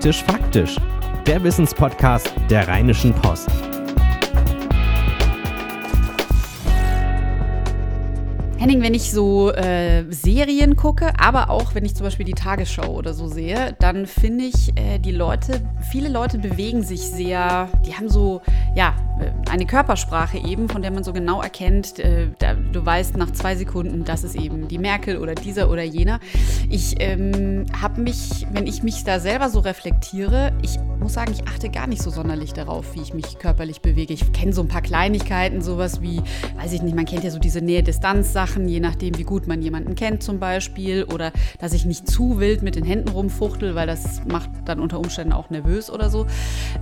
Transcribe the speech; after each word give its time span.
Praktisch 0.00 0.24
Faktisch, 0.24 0.76
der 1.26 1.44
Wissenspodcast 1.44 2.32
der 2.48 2.66
Rheinischen 2.66 3.12
Post. 3.12 3.50
Henning, 8.56 8.80
wenn 8.80 8.94
ich 8.94 9.12
so 9.12 9.52
äh, 9.52 10.04
Serien 10.08 10.74
gucke, 10.74 11.12
aber 11.20 11.50
auch 11.50 11.74
wenn 11.74 11.84
ich 11.84 11.94
zum 11.94 12.04
Beispiel 12.04 12.24
die 12.24 12.32
Tagesschau 12.32 12.94
oder 12.94 13.12
so 13.12 13.26
sehe, 13.26 13.76
dann 13.78 14.06
finde 14.06 14.44
ich, 14.44 14.74
äh, 14.74 14.98
die 14.98 15.12
Leute, 15.12 15.60
viele 15.90 16.08
Leute 16.08 16.38
bewegen 16.38 16.82
sich 16.82 17.02
sehr, 17.02 17.68
die 17.84 17.94
haben 17.94 18.08
so, 18.08 18.40
ja, 18.74 18.94
eine 19.50 19.66
Körpersprache 19.66 20.38
eben, 20.38 20.68
von 20.68 20.82
der 20.82 20.90
man 20.90 21.04
so 21.04 21.12
genau 21.12 21.42
erkennt, 21.42 21.98
äh, 21.98 22.28
da, 22.38 22.54
du 22.54 22.84
weißt 22.84 23.16
nach 23.16 23.30
zwei 23.32 23.56
Sekunden, 23.56 24.04
das 24.04 24.24
ist 24.24 24.36
eben 24.36 24.68
die 24.68 24.78
Merkel 24.78 25.18
oder 25.18 25.34
dieser 25.34 25.70
oder 25.70 25.82
jener. 25.82 26.20
Ich 26.68 26.96
ähm, 27.00 27.66
habe 27.80 28.00
mich, 28.00 28.46
wenn 28.52 28.66
ich 28.66 28.82
mich 28.82 29.04
da 29.04 29.20
selber 29.20 29.50
so 29.50 29.60
reflektiere, 29.60 30.52
ich 30.62 30.78
muss 30.98 31.14
sagen, 31.14 31.32
ich 31.32 31.48
achte 31.48 31.70
gar 31.70 31.86
nicht 31.86 32.02
so 32.02 32.10
sonderlich 32.10 32.52
darauf, 32.52 32.94
wie 32.94 33.00
ich 33.00 33.14
mich 33.14 33.38
körperlich 33.38 33.80
bewege. 33.80 34.12
Ich 34.12 34.32
kenne 34.32 34.52
so 34.52 34.62
ein 34.62 34.68
paar 34.68 34.82
Kleinigkeiten, 34.82 35.62
sowas 35.62 36.00
wie, 36.00 36.20
weiß 36.56 36.72
ich 36.72 36.82
nicht, 36.82 36.94
man 36.94 37.06
kennt 37.06 37.24
ja 37.24 37.30
so 37.30 37.38
diese 37.38 37.60
Nähe-Distanz-Sachen, 37.60 38.68
je 38.68 38.80
nachdem, 38.80 39.18
wie 39.18 39.24
gut 39.24 39.46
man 39.46 39.62
jemanden 39.62 39.94
kennt 39.94 40.22
zum 40.22 40.38
Beispiel, 40.38 41.04
oder 41.04 41.32
dass 41.58 41.72
ich 41.72 41.84
nicht 41.84 42.08
zu 42.08 42.38
wild 42.38 42.62
mit 42.62 42.76
den 42.76 42.84
Händen 42.84 43.08
rumfuchtel, 43.08 43.74
weil 43.74 43.86
das 43.86 44.22
macht 44.26 44.50
dann 44.64 44.80
unter 44.80 44.98
Umständen 44.98 45.32
auch 45.32 45.50
nervös 45.50 45.90
oder 45.90 46.10
so. 46.10 46.26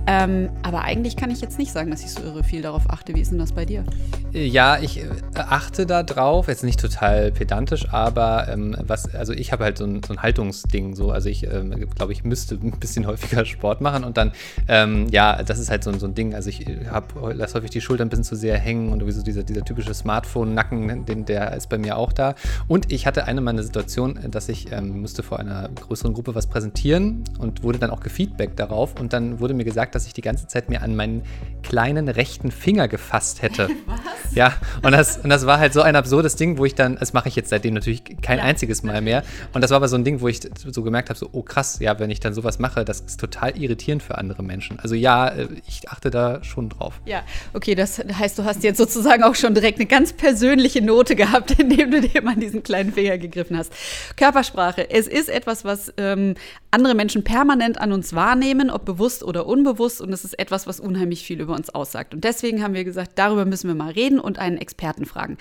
Ähm, 0.07 0.49
aber 0.63 0.83
eigentlich 0.83 1.15
kann 1.15 1.31
ich 1.31 1.41
jetzt 1.41 1.57
nicht 1.57 1.71
sagen, 1.71 1.91
dass 1.91 2.01
ich 2.01 2.11
so 2.11 2.21
irre 2.29 2.43
viel 2.43 2.61
darauf 2.61 2.89
achte. 2.89 3.15
Wie 3.15 3.21
ist 3.21 3.31
denn 3.31 3.39
das 3.39 3.51
bei 3.51 3.65
dir? 3.65 3.83
Ja, 4.31 4.77
ich 4.79 4.99
äh, 4.99 5.09
achte 5.35 5.85
da 5.85 6.03
drauf, 6.03 6.47
jetzt 6.47 6.63
nicht 6.63 6.79
total 6.79 7.31
pedantisch, 7.31 7.89
aber 7.91 8.47
ähm, 8.47 8.75
was, 8.79 9.13
also 9.15 9.33
ich 9.33 9.51
habe 9.51 9.63
halt 9.63 9.77
so 9.77 9.85
ein, 9.85 10.01
so 10.03 10.13
ein 10.13 10.21
Haltungsding 10.21 10.95
so, 10.95 11.11
also 11.11 11.29
ich 11.29 11.45
ähm, 11.45 11.71
glaube, 11.95 12.13
ich 12.13 12.23
müsste 12.23 12.55
ein 12.61 12.79
bisschen 12.79 13.07
häufiger 13.07 13.45
Sport 13.45 13.81
machen 13.81 14.03
und 14.03 14.17
dann, 14.17 14.31
ähm, 14.67 15.07
ja, 15.09 15.41
das 15.41 15.59
ist 15.59 15.69
halt 15.69 15.83
so, 15.83 15.91
so 15.97 16.05
ein 16.05 16.13
Ding, 16.13 16.35
also 16.35 16.49
ich 16.49 16.65
habe, 16.89 17.33
lasse 17.33 17.55
häufig 17.55 17.71
die 17.71 17.81
Schultern 17.81 18.07
ein 18.07 18.09
bisschen 18.09 18.23
zu 18.23 18.35
sehr 18.35 18.57
hängen 18.57 18.91
und 18.91 18.99
sowieso 18.99 19.23
dieser, 19.23 19.43
dieser 19.43 19.65
typische 19.65 19.93
Smartphone-Nacken, 19.93 21.05
den, 21.05 21.25
der 21.25 21.53
ist 21.53 21.69
bei 21.69 21.77
mir 21.77 21.97
auch 21.97 22.13
da. 22.13 22.35
Und 22.67 22.91
ich 22.91 23.07
hatte 23.07 23.25
eine 23.25 23.41
meiner 23.41 23.63
Situationen, 23.63 24.29
dass 24.31 24.49
ich 24.49 24.71
ähm, 24.71 25.01
musste 25.01 25.23
vor 25.23 25.39
einer 25.39 25.69
größeren 25.69 26.13
Gruppe 26.13 26.35
was 26.35 26.47
präsentieren 26.47 27.23
und 27.39 27.63
wurde 27.63 27.79
dann 27.79 27.89
auch 27.89 28.01
gefeedbackt 28.01 28.59
darauf. 28.59 28.99
Und 28.99 29.13
dann 29.13 29.39
wurde 29.39 29.53
mir 29.53 29.63
gesagt, 29.63 29.95
dass 29.95 30.05
ich 30.05 30.13
die 30.13 30.21
ganze 30.21 30.47
Zeit 30.47 30.69
mir 30.69 30.81
an 30.81 30.95
meinen 30.95 31.23
kleinen 31.63 32.09
rechten 32.19 32.51
Finger 32.51 32.89
gefasst 32.89 33.41
hätte. 33.41 33.69
Was? 33.85 34.35
Ja, 34.35 34.53
und 34.83 34.91
das, 34.91 35.17
und 35.17 35.29
das 35.29 35.45
war 35.45 35.57
halt 35.57 35.71
so 35.73 35.81
ein 35.81 35.95
absurdes 35.95 36.35
Ding, 36.35 36.57
wo 36.57 36.65
ich 36.65 36.75
dann, 36.75 36.97
das 36.97 37.13
mache 37.13 37.29
ich 37.29 37.35
jetzt 37.35 37.49
seitdem 37.49 37.73
natürlich 37.73 38.03
kein 38.21 38.39
ja. 38.39 38.43
einziges 38.43 38.83
Mal 38.83 39.01
mehr. 39.01 39.23
Und 39.53 39.61
das 39.61 39.71
war 39.71 39.77
aber 39.77 39.87
so 39.87 39.95
ein 39.95 40.03
Ding, 40.03 40.19
wo 40.19 40.27
ich 40.27 40.41
so 40.55 40.83
gemerkt 40.83 41.09
habe, 41.09 41.17
so, 41.17 41.29
oh 41.31 41.41
krass, 41.41 41.79
ja, 41.79 41.97
wenn 41.99 42.09
ich 42.09 42.19
dann 42.19 42.33
sowas 42.33 42.59
mache, 42.59 42.83
das 42.83 42.99
ist 42.99 43.19
total 43.19 43.57
irritierend 43.57 44.03
für 44.03 44.17
andere 44.17 44.43
Menschen. 44.43 44.79
Also 44.79 44.95
ja, 44.95 45.29
äh, 45.29 45.47
ich 45.65 45.89
achte 45.89 46.09
da 46.09 46.43
schon 46.43 46.67
drauf. 46.67 46.99
Ja, 47.05 47.23
okay, 47.53 47.73
das 47.73 47.99
heißt, 47.99 48.37
du 48.37 48.43
hast 48.43 48.63
jetzt 48.63 48.77
sozusagen 48.77 49.23
auch 49.23 49.35
schon 49.35 49.53
direkt 49.53 49.79
eine 49.79 49.87
ganz 49.87 50.11
persönliche 50.11 50.81
Note 50.81 51.15
gehabt, 51.15 51.51
indem 51.57 51.91
du 51.91 52.01
dir 52.01 52.21
mal 52.21 52.35
diesen 52.35 52.63
kleinen 52.63 52.91
Finger 52.91 53.17
gegriffen 53.17 53.57
hast. 53.57 53.71
Körpersprache, 54.17 54.89
es 54.89 55.07
ist 55.07 55.29
etwas, 55.29 55.63
was 55.63 55.93
ähm, 55.97 56.35
andere 56.71 56.95
Menschen 56.95 57.23
permanent 57.23 57.79
an 57.79 57.93
uns 57.93 58.13
wahrnehmen, 58.13 58.69
ob 58.69 58.83
bewusst 58.83 59.23
oder 59.23 59.45
unbewusst. 59.45 60.01
Und 60.01 60.11
es 60.11 60.25
ist 60.25 60.37
etwas, 60.37 60.67
was 60.67 60.79
unheimlich 60.79 61.23
viel 61.23 61.39
über 61.39 61.53
uns 61.55 61.69
aussagt. 61.69 61.98
Und 62.13 62.23
deswegen 62.23 62.63
haben 62.63 62.73
wir 62.73 62.83
gesagt, 62.83 63.11
darüber 63.15 63.45
müssen 63.45 63.67
wir 63.67 63.75
mal 63.75 63.91
reden 63.91 64.19
und 64.19 64.39
einen 64.39 64.57
Experten 64.57 65.05
fragen. 65.05 65.37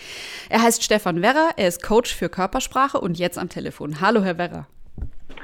Er 0.49 0.63
heißt 0.63 0.83
Stefan 0.83 1.23
Werrer, 1.23 1.51
er 1.57 1.69
ist 1.69 1.83
Coach 1.83 2.15
für 2.15 2.29
Körpersprache 2.29 3.01
und 3.01 3.19
jetzt 3.19 3.39
am 3.39 3.49
Telefon. 3.49 4.01
Hallo, 4.01 4.23
Herr 4.23 4.39
Werrer. 4.39 4.67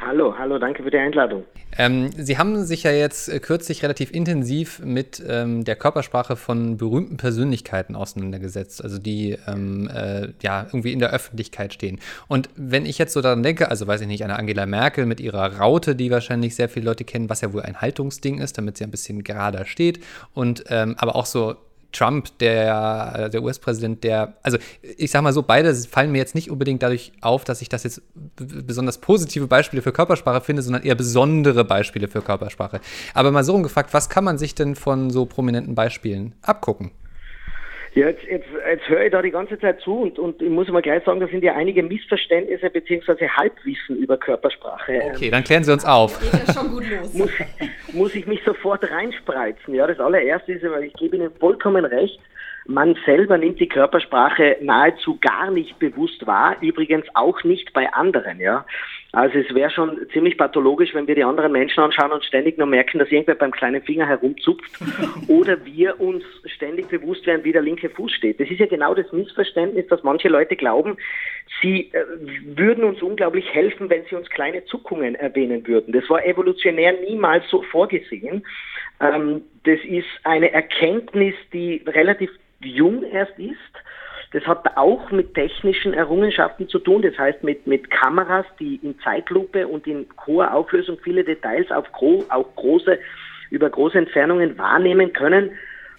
Hallo, 0.07 0.35
hallo, 0.37 0.59
danke 0.59 0.83
für 0.83 0.91
die 0.91 0.99
Einladung. 0.99 1.45
Ähm, 1.79 2.11
Sie 2.13 2.37
haben 2.37 2.63
sich 2.65 2.83
ja 2.83 2.91
jetzt 2.91 3.29
äh, 3.29 3.41
kürzlich 3.41 3.83
relativ 3.83 4.11
intensiv 4.13 4.81
mit 4.81 5.23
ähm, 5.27 5.65
der 5.65 5.77
Körpersprache 5.77 6.37
von 6.37 6.77
berühmten 6.77 7.17
Persönlichkeiten 7.17 7.97
auseinandergesetzt, 7.97 8.85
also 8.85 8.99
die 8.99 9.39
ähm, 9.47 9.89
äh, 9.89 10.29
ja 10.43 10.67
irgendwie 10.67 10.93
in 10.93 10.99
der 10.99 11.11
Öffentlichkeit 11.11 11.73
stehen. 11.73 12.01
Und 12.29 12.51
wenn 12.55 12.85
ich 12.85 12.99
jetzt 12.99 13.15
so 13.15 13.23
daran 13.23 13.43
denke, 13.43 13.71
also 13.71 13.87
weiß 13.87 14.03
ich 14.03 14.07
nicht, 14.07 14.25
eine 14.25 14.37
Angela 14.37 14.67
Merkel 14.67 15.07
mit 15.07 15.21
ihrer 15.21 15.59
Raute, 15.59 15.97
die 15.97 16.11
wahrscheinlich 16.11 16.55
sehr 16.55 16.69
viele 16.69 16.85
Leute 16.85 17.05
kennen, 17.05 17.31
was 17.31 17.41
ja 17.41 17.55
wohl 17.55 17.63
ein 17.63 17.81
Haltungsding 17.81 18.39
ist, 18.39 18.59
damit 18.59 18.77
sie 18.77 18.85
ein 18.85 18.91
bisschen 18.91 19.25
gerader 19.25 19.65
steht, 19.65 20.05
und 20.35 20.65
ähm, 20.69 20.97
aber 20.99 21.17
auch 21.17 21.27
so 21.27 21.57
Trump, 21.95 22.39
der, 22.39 23.15
äh, 23.17 23.31
der 23.31 23.43
US-Präsident, 23.43 24.05
der, 24.05 24.35
also 24.43 24.59
ich 24.97 25.11
sag 25.11 25.23
mal 25.23 25.33
so, 25.33 25.43
beide 25.43 25.75
fallen 25.75 26.13
mir 26.13 26.19
jetzt 26.19 26.35
nicht 26.35 26.51
unbedingt 26.51 26.83
dadurch 26.83 27.13
auf, 27.21 27.45
dass 27.45 27.63
ich 27.63 27.69
das 27.69 27.85
jetzt 27.85 28.03
besonders 28.37 28.99
positive 28.99 29.47
Beispiele 29.47 29.83
für 29.83 29.93
Körpersprache 29.93 30.41
finde, 30.41 30.63
sondern 30.63 30.83
eher 30.83 30.95
besondere 30.95 31.65
Beispiele 31.65 32.09
für 32.09 32.23
Körpersprache. 32.23 32.81
Aber 33.15 33.31
mal 33.31 33.45
so 33.45 33.55
umgefragt, 33.55 33.95
was 33.95 34.09
kann 34.09 34.25
man 34.25 34.39
sich 34.39 34.55
denn 34.55 34.75
von 34.77 35.11
so 35.11 35.27
prominenten 35.27 35.75
Beispielen 35.75 36.35
abgucken? 36.43 36.91
Ja, 37.95 38.09
jetzt, 38.09 38.25
jetzt, 38.25 38.47
jetzt 38.69 38.89
höre 38.89 39.05
ich 39.05 39.13
da 39.13 39.23
die 39.23 39.31
ganze 39.31 39.59
Zeit 39.59 39.81
zu 39.81 40.01
und, 40.01 40.19
und 40.19 40.43
ich 40.43 40.49
muss 40.49 40.69
mal 40.69 40.83
gleich 40.83 41.05
sagen, 41.05 41.21
da 41.21 41.29
sind 41.29 41.45
ja 41.45 41.55
einige 41.55 41.83
Missverständnisse 41.83 42.69
bzw. 42.69 43.29
Halbwissen 43.29 43.99
über 43.99 44.17
Körpersprache. 44.17 45.01
Okay, 45.15 45.31
dann 45.31 45.45
klären 45.45 45.63
Sie 45.63 45.73
uns 45.73 45.85
auf. 45.85 46.19
Geht 46.21 46.47
ja 46.47 46.53
schon 46.53 46.71
gut 46.73 46.85
los. 46.91 47.15
muss, 47.15 47.31
muss 47.93 48.15
ich 48.17 48.27
mich 48.27 48.41
sofort 48.45 48.91
reinspreizen. 48.91 49.75
Ja, 49.75 49.87
das 49.87 50.01
allererste 50.01 50.55
ist, 50.55 50.65
weil 50.69 50.85
ich 50.85 50.93
gebe 50.95 51.17
Ihnen 51.17 51.31
vollkommen 51.39 51.85
recht, 51.85 52.19
man 52.67 52.97
selber 53.05 53.39
nimmt 53.39 53.61
die 53.61 53.69
Körpersprache 53.69 54.57
nahezu 54.61 55.19
gar 55.21 55.51
nicht 55.51 55.79
bewusst 55.79 56.27
wahr, 56.27 56.57
übrigens 56.63 57.07
auch 57.15 57.45
nicht 57.45 57.73
bei 57.75 57.93
anderen, 57.93 58.41
ja. 58.41 58.65
Also 59.15 59.39
es 59.39 59.55
wäre 59.55 59.71
schon 59.71 60.09
ziemlich 60.13 60.37
pathologisch, 60.37 60.93
wenn 60.93 61.07
wir 61.07 61.15
die 61.15 61.23
anderen 61.23 61.53
Menschen 61.53 61.81
anschauen 61.81 62.11
und 62.11 62.25
ständig 62.25 62.59
nur 62.59 62.67
merken, 62.67 62.99
dass 62.99 63.11
irgendwer 63.11 63.37
beim 63.37 63.53
kleinen 63.53 63.81
Finger 63.83 64.07
herumzupft 64.07 64.71
oder 65.29 65.65
wir 65.65 66.01
uns 66.01 66.25
ständig 66.47 66.89
bewusst 66.89 67.25
werden, 67.27 67.45
wie 67.45 67.53
der 67.53 67.63
linke 67.63 67.89
Fuß 67.91 68.13
steht. 68.13 68.41
Das 68.41 68.51
ist 68.51 68.59
ja 68.59 68.67
genau 68.67 68.93
das 68.95 69.11
Missverständnis, 69.13 69.87
dass 69.87 70.03
manche 70.03 70.29
Leute 70.29 70.57
glauben, 70.57 70.97
sie 71.63 71.93
äh, 71.93 72.05
würden 72.57 72.83
uns 72.85 73.03
unglaublich 73.03 73.53
helfen, 73.55 73.89
wenn 73.89 74.05
sie 74.11 74.17
uns 74.17 74.29
kleine 74.31 74.65
Zuckungen 74.65 75.15
erwähnen 75.15 75.67
würden. 75.67 75.93
Das 75.93 76.09
war 76.11 76.25
evolutionär 76.27 76.95
niemals 77.09 77.49
so 77.51 77.63
vorgesehen. 77.63 78.45
Ähm, 79.01 79.43
das 79.65 79.79
ist 79.85 80.09
eine 80.25 80.53
Erkenntnis, 80.53 81.35
die 81.53 81.83
relativ 81.87 82.31
jung 82.61 83.05
erst 83.05 83.39
ist 83.39 83.55
das 84.35 84.45
hat 84.49 84.77
auch 84.77 85.13
mit 85.13 85.35
technischen 85.35 85.95
Errungenschaften 85.95 86.69
zu 86.69 86.81
tun, 86.81 87.03
das 87.03 87.17
heißt 87.17 87.45
mit, 87.45 87.69
mit 87.69 87.89
Kameras, 87.89 88.45
die 88.59 88.81
in 88.83 88.99
Zeitlupe 88.99 89.69
und 89.69 89.87
in 89.87 90.07
hoher 90.27 90.53
Auflösung 90.53 90.99
viele 91.05 91.23
Details 91.23 91.71
auf 91.71 91.91
gro 91.93 92.25
auch 92.31 92.53
große, 92.57 92.99
über 93.51 93.71
große 93.71 93.97
Entfernungen 93.97 94.59
wahrnehmen 94.59 95.13
können, 95.13 95.53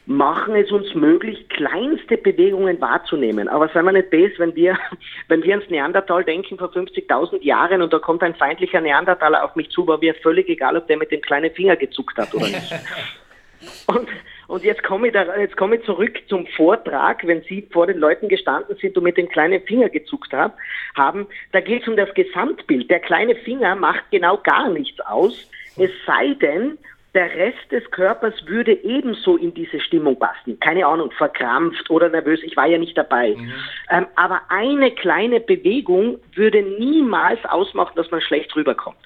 machen 0.06 0.54
es 0.56 0.70
uns 0.70 0.94
möglich, 0.96 1.48
kleinste 1.48 2.18
Bewegungen 2.18 2.82
wahrzunehmen. 2.82 3.48
Aber 3.48 3.70
seien 3.70 3.86
wir 3.86 3.94
nicht 3.94 4.10
bes, 4.10 4.34
wenn 4.38 4.54
wir, 4.54 4.78
wenn 5.30 5.42
wir 5.42 5.56
ans 5.56 5.70
Neandertal 5.70 6.26
denken 6.26 6.58
vor 6.58 6.74
50.000 6.74 7.42
Jahren 7.42 7.82
und 7.82 7.94
da 7.94 8.00
kommt 8.00 8.22
ein 8.22 8.36
feindlicher 8.36 8.82
Neandertaler 8.82 9.46
auf 9.46 9.56
mich 9.56 9.70
zu, 9.70 9.88
war 9.88 10.00
mir 10.00 10.14
völlig 10.14 10.50
egal, 10.50 10.76
ob 10.76 10.88
der 10.88 10.98
mit 10.98 11.10
dem 11.10 11.22
kleinen 11.22 11.52
Finger 11.52 11.78
gezuckt 11.78 12.18
hat 12.18 12.34
oder 12.36 12.48
nicht. 12.48 12.74
Und 13.88 14.08
und 14.48 14.64
jetzt 14.64 14.84
komme 14.84 15.08
ich, 15.08 15.14
da, 15.14 15.38
jetzt 15.38 15.58
komme 15.58 15.78
ich 15.78 15.84
zurück 15.84 16.20
zum 16.28 16.46
Vortrag, 16.48 17.26
wenn 17.26 17.42
Sie 17.44 17.68
vor 17.72 17.88
den 17.88 17.98
Leuten 17.98 18.30
gestanden 18.30 18.76
sind 18.78 18.98
und 18.98 19.04
mit 19.04 19.18
dem 19.18 19.30
kleinen 19.30 19.62
Finger 19.64 19.90
gezuckt 19.90 20.34
hab, 20.34 20.58
haben. 20.96 21.28
Da 21.52 21.62
geht 21.62 21.82
es 21.82 21.88
um 21.88 21.96
das 21.96 22.14
Gesamtbild. 22.14 22.90
Der 22.90 23.00
kleine 23.00 23.36
Finger 23.36 23.76
macht 23.76 24.04
genau 24.12 24.38
gar 24.38 24.70
nichts 24.70 25.00
aus, 25.02 25.50
es 25.78 25.92
sei 26.06 26.34
denn, 26.36 26.78
der 27.16 27.34
Rest 27.34 27.72
des 27.72 27.90
Körpers 27.92 28.34
würde 28.46 28.74
ebenso 28.84 29.38
in 29.38 29.54
diese 29.54 29.80
Stimmung 29.80 30.20
passen. 30.20 30.60
Keine 30.60 30.86
Ahnung, 30.86 31.12
verkrampft 31.12 31.90
oder 31.90 32.10
nervös, 32.10 32.42
ich 32.44 32.58
war 32.58 32.68
ja 32.68 32.78
nicht 32.78 32.98
dabei. 32.98 33.36
Mhm. 33.36 33.54
Ähm, 33.90 34.08
aber 34.16 34.42
eine 34.50 34.92
kleine 34.92 35.40
Bewegung 35.40 36.20
würde 36.34 36.62
niemals 36.62 37.40
ausmachen, 37.46 37.94
dass 37.96 38.12
man 38.12 38.20
schlecht 38.20 38.54
rüberkommt. 38.56 38.98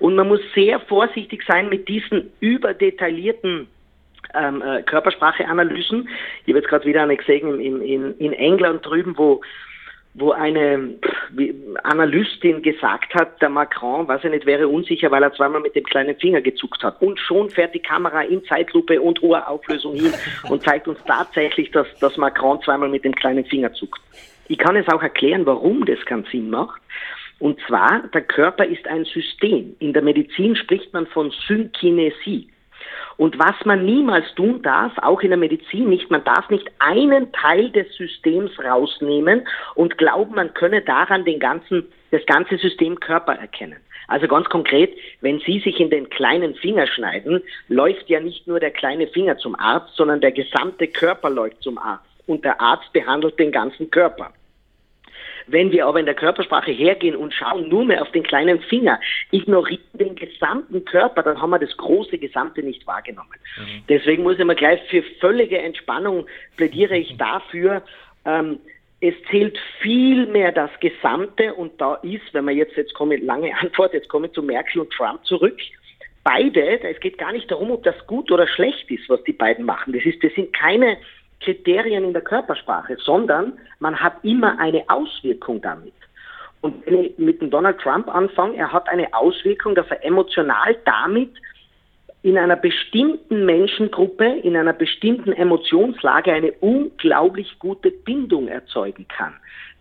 Und 0.00 0.16
man 0.16 0.28
muss 0.28 0.40
sehr 0.54 0.80
vorsichtig 0.80 1.44
sein 1.46 1.68
mit 1.68 1.88
diesen 1.88 2.32
überdetaillierten 2.40 3.68
ähm, 4.34 4.62
äh, 4.62 4.82
Körpersprache-Analysen. 4.82 6.08
Ich 6.44 6.52
habe 6.52 6.58
jetzt 6.58 6.68
gerade 6.68 6.84
wieder 6.84 7.02
eine 7.02 7.16
gesehen 7.16 7.60
in, 7.60 7.80
in, 7.82 8.16
in 8.18 8.32
England 8.32 8.84
drüben, 8.84 9.16
wo 9.16 9.40
wo 10.14 10.32
eine 10.32 10.94
Analystin 11.84 12.62
gesagt 12.62 13.14
hat, 13.14 13.40
der 13.40 13.48
Macron, 13.48 14.08
weiß 14.08 14.24
ich 14.24 14.30
nicht, 14.30 14.46
wäre 14.46 14.68
unsicher, 14.68 15.10
weil 15.10 15.22
er 15.22 15.32
zweimal 15.32 15.60
mit 15.60 15.74
dem 15.76 15.84
kleinen 15.84 16.16
Finger 16.16 16.40
gezuckt 16.40 16.82
hat. 16.82 17.00
Und 17.00 17.18
schon 17.18 17.50
fährt 17.50 17.74
die 17.74 17.82
Kamera 17.82 18.22
in 18.22 18.44
Zeitlupe 18.44 19.00
und 19.00 19.20
hoher 19.20 19.48
Auflösung 19.48 19.94
hin 19.94 20.12
und 20.48 20.62
zeigt 20.62 20.88
uns 20.88 20.98
tatsächlich, 21.06 21.70
dass, 21.70 21.86
dass 22.00 22.16
Macron 22.16 22.60
zweimal 22.62 22.88
mit 22.88 23.04
dem 23.04 23.14
kleinen 23.14 23.44
Finger 23.44 23.72
zuckt. 23.74 24.00
Ich 24.48 24.58
kann 24.58 24.76
es 24.76 24.88
auch 24.88 25.02
erklären, 25.02 25.46
warum 25.46 25.84
das 25.84 26.04
keinen 26.04 26.24
Sinn 26.24 26.50
macht. 26.50 26.80
Und 27.38 27.60
zwar, 27.68 28.02
der 28.12 28.22
Körper 28.22 28.64
ist 28.64 28.86
ein 28.88 29.04
System. 29.04 29.76
In 29.78 29.92
der 29.92 30.02
Medizin 30.02 30.56
spricht 30.56 30.92
man 30.92 31.06
von 31.06 31.30
Synkinesie. 31.46 32.48
Und 33.16 33.38
was 33.38 33.56
man 33.64 33.84
niemals 33.84 34.32
tun 34.34 34.62
darf, 34.62 34.92
auch 34.98 35.20
in 35.22 35.30
der 35.30 35.38
Medizin 35.38 35.88
nicht, 35.88 36.10
man 36.10 36.22
darf 36.24 36.48
nicht 36.50 36.70
einen 36.78 37.32
Teil 37.32 37.70
des 37.70 37.92
Systems 37.96 38.52
rausnehmen 38.62 39.46
und 39.74 39.98
glauben, 39.98 40.36
man 40.36 40.54
könne 40.54 40.82
daran 40.82 41.24
den 41.24 41.40
ganzen, 41.40 41.88
das 42.12 42.24
ganze 42.26 42.56
System 42.58 43.00
Körper 43.00 43.34
erkennen. 43.34 43.78
Also 44.06 44.26
ganz 44.26 44.48
konkret, 44.48 44.96
wenn 45.20 45.38
Sie 45.40 45.60
sich 45.60 45.80
in 45.80 45.90
den 45.90 46.08
kleinen 46.08 46.54
Finger 46.54 46.86
schneiden, 46.86 47.42
läuft 47.68 48.08
ja 48.08 48.20
nicht 48.20 48.46
nur 48.46 48.58
der 48.58 48.70
kleine 48.70 49.06
Finger 49.08 49.36
zum 49.36 49.54
Arzt, 49.58 49.94
sondern 49.96 50.20
der 50.20 50.32
gesamte 50.32 50.86
Körper 50.88 51.28
läuft 51.28 51.62
zum 51.62 51.76
Arzt. 51.76 52.06
Und 52.26 52.44
der 52.44 52.60
Arzt 52.60 52.92
behandelt 52.92 53.38
den 53.38 53.52
ganzen 53.52 53.90
Körper. 53.90 54.32
Wenn 55.50 55.72
wir 55.72 55.86
aber 55.86 56.00
in 56.00 56.06
der 56.06 56.14
Körpersprache 56.14 56.70
hergehen 56.70 57.16
und 57.16 57.34
schauen 57.34 57.68
nur 57.68 57.84
mehr 57.84 58.02
auf 58.02 58.10
den 58.12 58.22
kleinen 58.22 58.60
Finger, 58.60 59.00
ignorieren 59.30 59.82
den 59.94 60.14
gesamten 60.14 60.84
Körper, 60.84 61.22
dann 61.22 61.40
haben 61.40 61.50
wir 61.50 61.58
das 61.58 61.76
große 61.76 62.18
Gesamte 62.18 62.62
nicht 62.62 62.86
wahrgenommen. 62.86 63.34
Mhm. 63.56 63.82
Deswegen 63.88 64.22
muss 64.22 64.38
ich 64.38 64.44
mal 64.44 64.54
gleich 64.54 64.80
für 64.88 65.02
völlige 65.20 65.58
Entspannung 65.58 66.26
plädiere 66.56 66.96
ich 66.96 67.16
dafür, 67.16 67.82
ähm, 68.24 68.58
es 69.00 69.14
zählt 69.30 69.56
viel 69.80 70.26
mehr 70.26 70.50
das 70.50 70.70
Gesamte 70.80 71.54
und 71.54 71.80
da 71.80 71.94
ist, 71.96 72.32
wenn 72.32 72.44
man 72.44 72.56
jetzt, 72.56 72.76
jetzt 72.76 72.94
komme 72.94 73.16
ich, 73.16 73.22
lange 73.22 73.56
Antwort, 73.60 73.94
jetzt 73.94 74.08
komme 74.08 74.26
ich 74.26 74.32
zu 74.32 74.42
Merkel 74.42 74.80
und 74.80 74.92
Trump 74.92 75.24
zurück. 75.24 75.58
Beide, 76.24 76.80
es 76.82 77.00
geht 77.00 77.16
gar 77.16 77.32
nicht 77.32 77.50
darum, 77.50 77.70
ob 77.70 77.84
das 77.84 77.94
gut 78.06 78.30
oder 78.30 78.46
schlecht 78.46 78.90
ist, 78.90 79.08
was 79.08 79.22
die 79.24 79.32
beiden 79.32 79.64
machen. 79.64 79.92
Das 79.92 80.04
ist, 80.04 80.22
das 80.22 80.34
sind 80.34 80.52
keine 80.52 80.98
Kriterien 81.40 82.04
in 82.04 82.12
der 82.12 82.22
Körpersprache, 82.22 82.96
sondern 82.98 83.54
man 83.78 83.98
hat 83.98 84.14
immer 84.22 84.58
eine 84.58 84.84
Auswirkung 84.88 85.60
damit. 85.60 85.94
Und 86.60 86.84
wenn 86.86 87.04
ich 87.04 87.18
mit 87.18 87.40
dem 87.40 87.50
Donald 87.50 87.78
Trump 87.78 88.08
anfange, 88.08 88.56
er 88.56 88.72
hat 88.72 88.88
eine 88.88 89.12
Auswirkung, 89.14 89.74
dass 89.74 89.88
er 89.90 90.04
emotional 90.04 90.76
damit 90.84 91.30
in 92.22 92.36
einer 92.36 92.56
bestimmten 92.56 93.46
Menschengruppe, 93.46 94.26
in 94.42 94.56
einer 94.56 94.72
bestimmten 94.72 95.32
Emotionslage 95.32 96.32
eine 96.32 96.52
unglaublich 96.60 97.58
gute 97.60 97.92
Bindung 97.92 98.48
erzeugen 98.48 99.06
kann. 99.08 99.34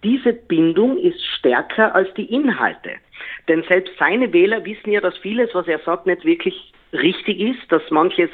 Diese 0.04 0.34
Bindung 0.34 0.98
ist 0.98 1.24
stärker 1.40 1.96
als 1.96 2.14
die 2.14 2.32
Inhalte. 2.32 2.92
Denn 3.48 3.64
selbst 3.64 3.94
seine 3.98 4.32
Wähler 4.32 4.64
wissen 4.64 4.92
ja, 4.92 5.02
dass 5.02 5.18
vieles, 5.18 5.50
was 5.56 5.68
er 5.68 5.80
sagt, 5.80 6.06
nicht 6.06 6.24
wirklich 6.24 6.72
richtig 6.94 7.40
ist, 7.40 7.72
dass 7.72 7.82
manches 7.90 8.30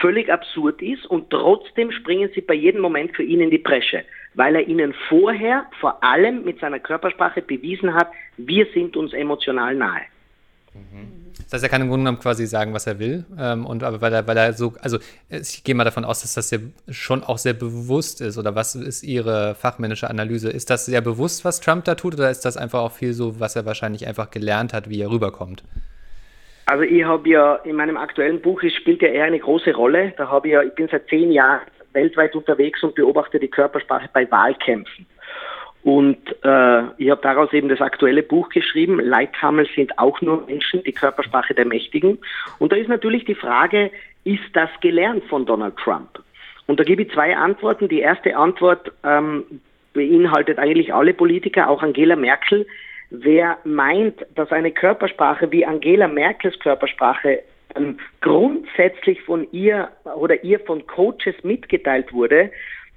völlig 0.00 0.30
absurd 0.30 0.82
ist 0.82 1.06
und 1.06 1.30
trotzdem 1.30 1.92
springen 1.92 2.30
sie 2.34 2.40
bei 2.40 2.54
jedem 2.54 2.80
Moment 2.80 3.14
für 3.16 3.22
ihn 3.22 3.40
in 3.40 3.50
die 3.50 3.58
Bresche, 3.58 4.04
weil 4.34 4.54
er 4.56 4.66
ihnen 4.66 4.94
vorher 5.08 5.66
vor 5.80 6.02
allem 6.02 6.44
mit 6.44 6.60
seiner 6.60 6.78
Körpersprache 6.78 7.42
bewiesen 7.42 7.94
hat, 7.94 8.08
wir 8.36 8.66
sind 8.74 8.96
uns 8.96 9.12
emotional 9.12 9.74
nahe. 9.74 10.02
Das 11.44 11.54
heißt, 11.54 11.64
er 11.64 11.70
kann 11.70 11.82
im 11.82 11.88
Grunde 11.88 12.04
genommen 12.04 12.20
quasi 12.20 12.46
sagen, 12.46 12.74
was 12.74 12.86
er 12.86 12.98
will. 12.98 13.24
Ähm, 13.38 13.64
und 13.64 13.82
aber 13.82 14.00
weil 14.00 14.12
er, 14.12 14.26
weil 14.26 14.36
er 14.36 14.52
so, 14.52 14.74
also 14.80 14.98
ich 15.28 15.64
gehe 15.64 15.74
mal 15.74 15.84
davon 15.84 16.04
aus, 16.04 16.22
dass 16.22 16.34
das 16.34 16.50
ja 16.50 16.58
schon 16.90 17.24
auch 17.24 17.38
sehr 17.38 17.54
bewusst 17.54 18.20
ist. 18.20 18.38
Oder 18.38 18.54
was 18.54 18.74
ist 18.74 19.02
Ihre 19.02 19.54
fachmännische 19.54 20.10
Analyse? 20.10 20.50
Ist 20.50 20.70
das 20.70 20.86
sehr 20.86 21.00
bewusst, 21.00 21.44
was 21.44 21.60
Trump 21.60 21.84
da 21.84 21.94
tut, 21.94 22.14
oder 22.14 22.30
ist 22.30 22.44
das 22.44 22.56
einfach 22.56 22.80
auch 22.80 22.92
viel 22.92 23.12
so, 23.14 23.40
was 23.40 23.56
er 23.56 23.64
wahrscheinlich 23.64 24.06
einfach 24.06 24.30
gelernt 24.30 24.72
hat, 24.72 24.90
wie 24.90 25.00
er 25.00 25.10
rüberkommt? 25.10 25.62
Also 26.68 26.82
ich 26.82 27.02
habe 27.02 27.26
ja 27.30 27.54
in 27.64 27.76
meinem 27.76 27.96
aktuellen 27.96 28.42
Buch, 28.42 28.62
es 28.62 28.74
spielt 28.74 29.00
ja 29.00 29.08
eher 29.08 29.24
eine 29.24 29.38
große 29.38 29.74
Rolle. 29.74 30.12
Da 30.18 30.28
habe 30.28 30.48
ich 30.48 30.52
ja, 30.52 30.62
ich 30.62 30.74
bin 30.74 30.86
seit 30.88 31.08
zehn 31.08 31.32
Jahren 31.32 31.62
weltweit 31.94 32.36
unterwegs 32.36 32.82
und 32.82 32.94
beobachte 32.94 33.40
die 33.40 33.48
Körpersprache 33.48 34.10
bei 34.12 34.30
Wahlkämpfen. 34.30 35.06
Und 35.82 36.18
äh, 36.44 36.82
ich 36.98 37.08
habe 37.08 37.22
daraus 37.22 37.50
eben 37.54 37.70
das 37.70 37.80
aktuelle 37.80 38.22
Buch 38.22 38.50
geschrieben, 38.50 39.00
Leithammel 39.00 39.66
sind 39.74 39.98
auch 39.98 40.20
nur 40.20 40.44
Menschen, 40.44 40.82
die 40.82 40.92
Körpersprache 40.92 41.54
der 41.54 41.64
Mächtigen. 41.64 42.18
Und 42.58 42.70
da 42.70 42.76
ist 42.76 42.90
natürlich 42.90 43.24
die 43.24 43.34
Frage, 43.34 43.90
ist 44.24 44.44
das 44.52 44.68
gelernt 44.82 45.24
von 45.24 45.46
Donald 45.46 45.78
Trump? 45.78 46.22
Und 46.66 46.80
da 46.80 46.84
gebe 46.84 47.00
ich 47.00 47.10
zwei 47.12 47.34
Antworten. 47.34 47.88
Die 47.88 48.00
erste 48.00 48.36
Antwort 48.36 48.92
ähm, 49.04 49.42
beinhaltet 49.94 50.58
eigentlich 50.58 50.92
alle 50.92 51.14
Politiker, 51.14 51.70
auch 51.70 51.82
Angela 51.82 52.14
Merkel. 52.14 52.66
Wer 53.10 53.58
meint, 53.64 54.26
dass 54.34 54.52
eine 54.52 54.70
Körpersprache 54.70 55.50
wie 55.50 55.64
Angela 55.64 56.08
Merkels 56.08 56.58
Körpersprache 56.58 57.42
ähm, 57.74 57.98
grundsätzlich 58.20 59.22
von 59.22 59.46
ihr 59.52 59.88
oder 60.16 60.42
ihr 60.44 60.60
von 60.60 60.86
Coaches 60.86 61.34
mitgeteilt 61.42 62.12
wurde, 62.12 62.50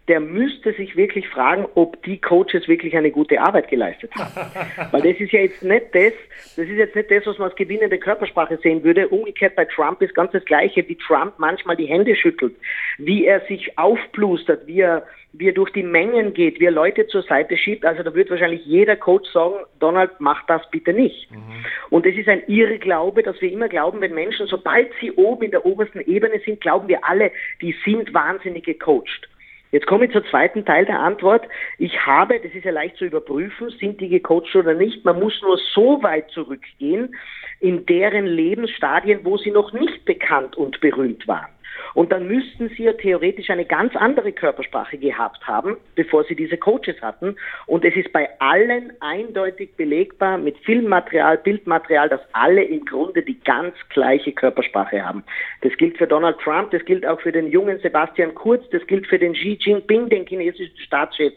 der 0.08 0.20
müsste 0.20 0.74
sich 0.74 0.98
wirklich 0.98 1.30
fragen, 1.30 1.66
ob 1.76 2.02
die 2.04 2.20
Coaches 2.20 2.68
wirklich 2.68 2.98
eine 2.98 3.12
gute 3.12 3.40
Arbeit 3.40 3.70
geleistet 3.70 4.12
haben. 4.16 4.52
Weil 4.92 5.02
das 5.02 5.22
ist 5.22 5.32
ja 5.32 5.42
jetzt 5.42 5.64
nicht 5.64 5.86
das, 5.94 6.14
das 6.58 6.68
ist 6.68 6.78
jetzt 6.78 6.96
nicht 6.96 7.12
das, 7.12 7.26
was 7.26 7.38
man 7.38 7.50
als 7.50 7.56
gewinnende 7.56 7.98
Körpersprache 7.98 8.58
sehen 8.58 8.84
würde. 8.84 9.08
Umgekehrt 9.08 9.56
bei 9.56 9.66
Trump 9.66 10.02
ist 10.02 10.16
ganz 10.16 10.32
das 10.32 10.44
Gleiche, 10.44 10.88
wie 10.90 10.96
Trump 10.96 11.36
manchmal 11.38 11.78
die 11.78 11.86
Hände 11.86 12.16
schüttelt, 12.16 12.56
wie 12.98 13.26
er 13.26 13.42
sich 13.42 13.78
aufplustert, 13.78 14.66
wie 14.68 14.82
er, 14.82 15.06
wie 15.34 15.48
er 15.48 15.54
durch 15.54 15.72
die 15.72 15.84
Mengen 15.84 16.34
geht, 16.34 16.60
wie 16.60 16.66
er 16.66 16.72
Leute 16.72 17.08
zur 17.08 17.22
Seite 17.24 17.58
schiebt. 17.58 17.86
Also 17.86 18.04
da 18.04 18.14
wird 18.14 18.30
wahrscheinlich 18.30 18.66
jeder 18.66 18.96
Coach 18.96 19.30
sagen, 19.32 19.56
Donald, 19.80 20.12
mach 20.20 20.46
das 20.48 20.70
bitte 20.72 20.94
nicht. 20.94 21.32
Mhm. 21.32 21.66
Und 21.90 22.06
es 22.06 22.16
ist 22.16 22.28
ein 22.28 22.44
Irrglaube, 22.48 23.24
dass 23.24 23.40
wir 23.42 23.52
immer 23.52 23.70
glauben, 23.70 24.02
wenn 24.02 24.14
Menschen, 24.14 24.48
sobald 24.48 24.90
sie 25.00 25.12
oben 25.14 25.46
in 25.46 25.52
der 25.52 25.66
obersten 25.66 26.02
Ebene 26.02 26.40
sind, 26.46 26.62
glauben 26.62 26.88
wir 26.88 27.06
alle, 27.06 27.32
die 27.62 27.76
sind 27.86 28.14
wahnsinnig 28.14 28.66
gecoacht. 28.66 29.30
Jetzt 29.72 29.88
komme 29.88 30.06
ich 30.06 30.12
zum 30.12 30.26
zweiten 30.26 30.66
Teil 30.66 30.86
der 30.86 31.00
Antwort. 31.00 31.48
Ich 31.78 32.06
habe, 32.06 32.40
das 32.42 32.54
ist 32.54 32.66
ja 32.66 32.72
leicht 32.72 32.98
zu 32.98 33.06
überprüfen, 33.06 33.70
sind 33.80 34.02
die 34.02 34.10
gecoacht 34.10 34.54
oder 34.54 34.74
nicht. 34.74 35.06
Man 35.06 35.18
muss 35.18 35.42
nur 35.42 35.58
so 35.74 36.04
weit 36.04 36.30
zurückgehen 36.32 37.16
in 37.62 37.86
deren 37.86 38.26
Lebensstadien, 38.26 39.22
wo 39.24 39.38
sie 39.38 39.52
noch 39.52 39.72
nicht 39.72 40.04
bekannt 40.04 40.58
und 40.58 40.82
berühmt 40.82 41.26
waren. 41.26 41.50
Und 41.94 42.12
dann 42.12 42.28
müssten 42.28 42.70
sie 42.70 42.84
ja 42.84 42.94
theoretisch 42.94 43.50
eine 43.50 43.66
ganz 43.66 43.96
andere 43.96 44.32
Körpersprache 44.32 44.98
gehabt 44.98 45.46
haben, 45.46 45.78
bevor 45.96 46.24
sie 46.24 46.36
diese 46.36 46.58
Coaches 46.58 47.02
hatten. 47.02 47.36
Und 47.66 47.84
es 47.86 47.96
ist 47.96 48.12
bei 48.14 48.30
allen 48.40 48.94
eindeutig 49.00 49.76
belegbar 49.76 50.38
mit 50.38 50.58
Filmmaterial, 50.60 51.38
Bildmaterial, 51.38 52.10
dass 52.10 52.22
alle 52.34 52.64
im 52.64 52.86
Grunde 52.86 53.24
die 53.24 53.40
ganz 53.42 53.76
gleiche 53.90 54.32
Körpersprache 54.32 55.06
haben. 55.06 55.24
Das 55.62 55.76
gilt 55.78 55.98
für 55.98 56.08
Donald 56.08 56.40
Trump, 56.40 56.72
das 56.72 56.84
gilt 56.86 57.06
auch 57.06 57.20
für 57.22 57.32
den 57.32 57.48
jungen 57.48 57.80
Sebastian 57.80 58.34
Kurz, 58.36 58.68
das 58.70 58.86
gilt 58.88 59.08
für 59.08 59.20
den 59.20 59.34
Xi 59.34 59.58
Jinping, 59.60 60.10
den 60.10 60.26
chinesischen 60.26 60.78
Staatschef. 60.78 61.34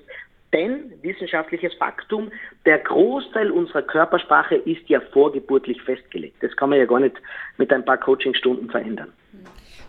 Denn, 0.52 0.92
wissenschaftliches 1.02 1.74
Faktum, 1.74 2.30
der 2.64 2.78
Großteil 2.78 3.50
unserer 3.50 3.82
Körpersprache 3.82 4.54
ist 4.54 4.88
ja 4.88 5.00
vorgeburtlich 5.00 5.82
festgelegt. 5.82 6.36
Das 6.40 6.54
kann 6.54 6.70
man 6.70 6.78
ja 6.78 6.84
gar 6.84 7.00
nicht 7.00 7.16
mit 7.58 7.72
ein 7.72 7.84
paar 7.84 7.98
Coachingstunden 7.98 8.70
verändern. 8.70 9.12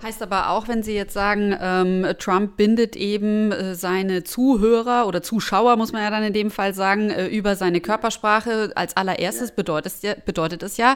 Heißt 0.05 0.21
aber 0.21 0.51
auch, 0.51 0.67
wenn 0.67 0.83
Sie 0.83 0.93
jetzt 0.93 1.15
sagen, 1.15 1.57
ähm, 1.59 2.05
Trump 2.19 2.57
bindet 2.57 2.95
eben 2.95 3.51
äh, 3.51 3.73
seine 3.73 4.23
Zuhörer 4.23 5.07
oder 5.07 5.23
Zuschauer, 5.23 5.77
muss 5.77 5.93
man 5.93 6.03
ja 6.03 6.11
dann 6.11 6.21
in 6.21 6.31
dem 6.31 6.51
Fall 6.51 6.75
sagen, 6.75 7.09
äh, 7.09 7.25
über 7.25 7.55
seine 7.55 7.81
Körpersprache. 7.81 8.71
Als 8.75 8.95
allererstes 8.95 9.55
bedeutet 9.55 9.87
es, 9.87 10.03
ja, 10.03 10.13
bedeutet 10.23 10.61
es 10.61 10.77
ja, 10.77 10.93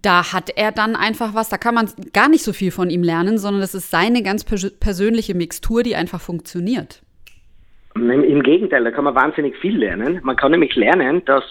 da 0.00 0.32
hat 0.32 0.56
er 0.56 0.70
dann 0.70 0.94
einfach 0.94 1.34
was, 1.34 1.48
da 1.48 1.58
kann 1.58 1.74
man 1.74 1.90
gar 2.12 2.28
nicht 2.28 2.44
so 2.44 2.52
viel 2.52 2.70
von 2.70 2.88
ihm 2.88 3.02
lernen, 3.02 3.36
sondern 3.36 3.62
das 3.62 3.74
ist 3.74 3.90
seine 3.90 4.22
ganz 4.22 4.44
persönliche 4.44 5.34
Mixtur, 5.34 5.82
die 5.82 5.96
einfach 5.96 6.20
funktioniert. 6.20 7.02
Im 7.96 8.44
Gegenteil, 8.44 8.84
da 8.84 8.92
kann 8.92 9.02
man 9.02 9.16
wahnsinnig 9.16 9.56
viel 9.56 9.76
lernen. 9.76 10.20
Man 10.22 10.36
kann 10.36 10.52
nämlich 10.52 10.76
lernen, 10.76 11.24
dass 11.24 11.42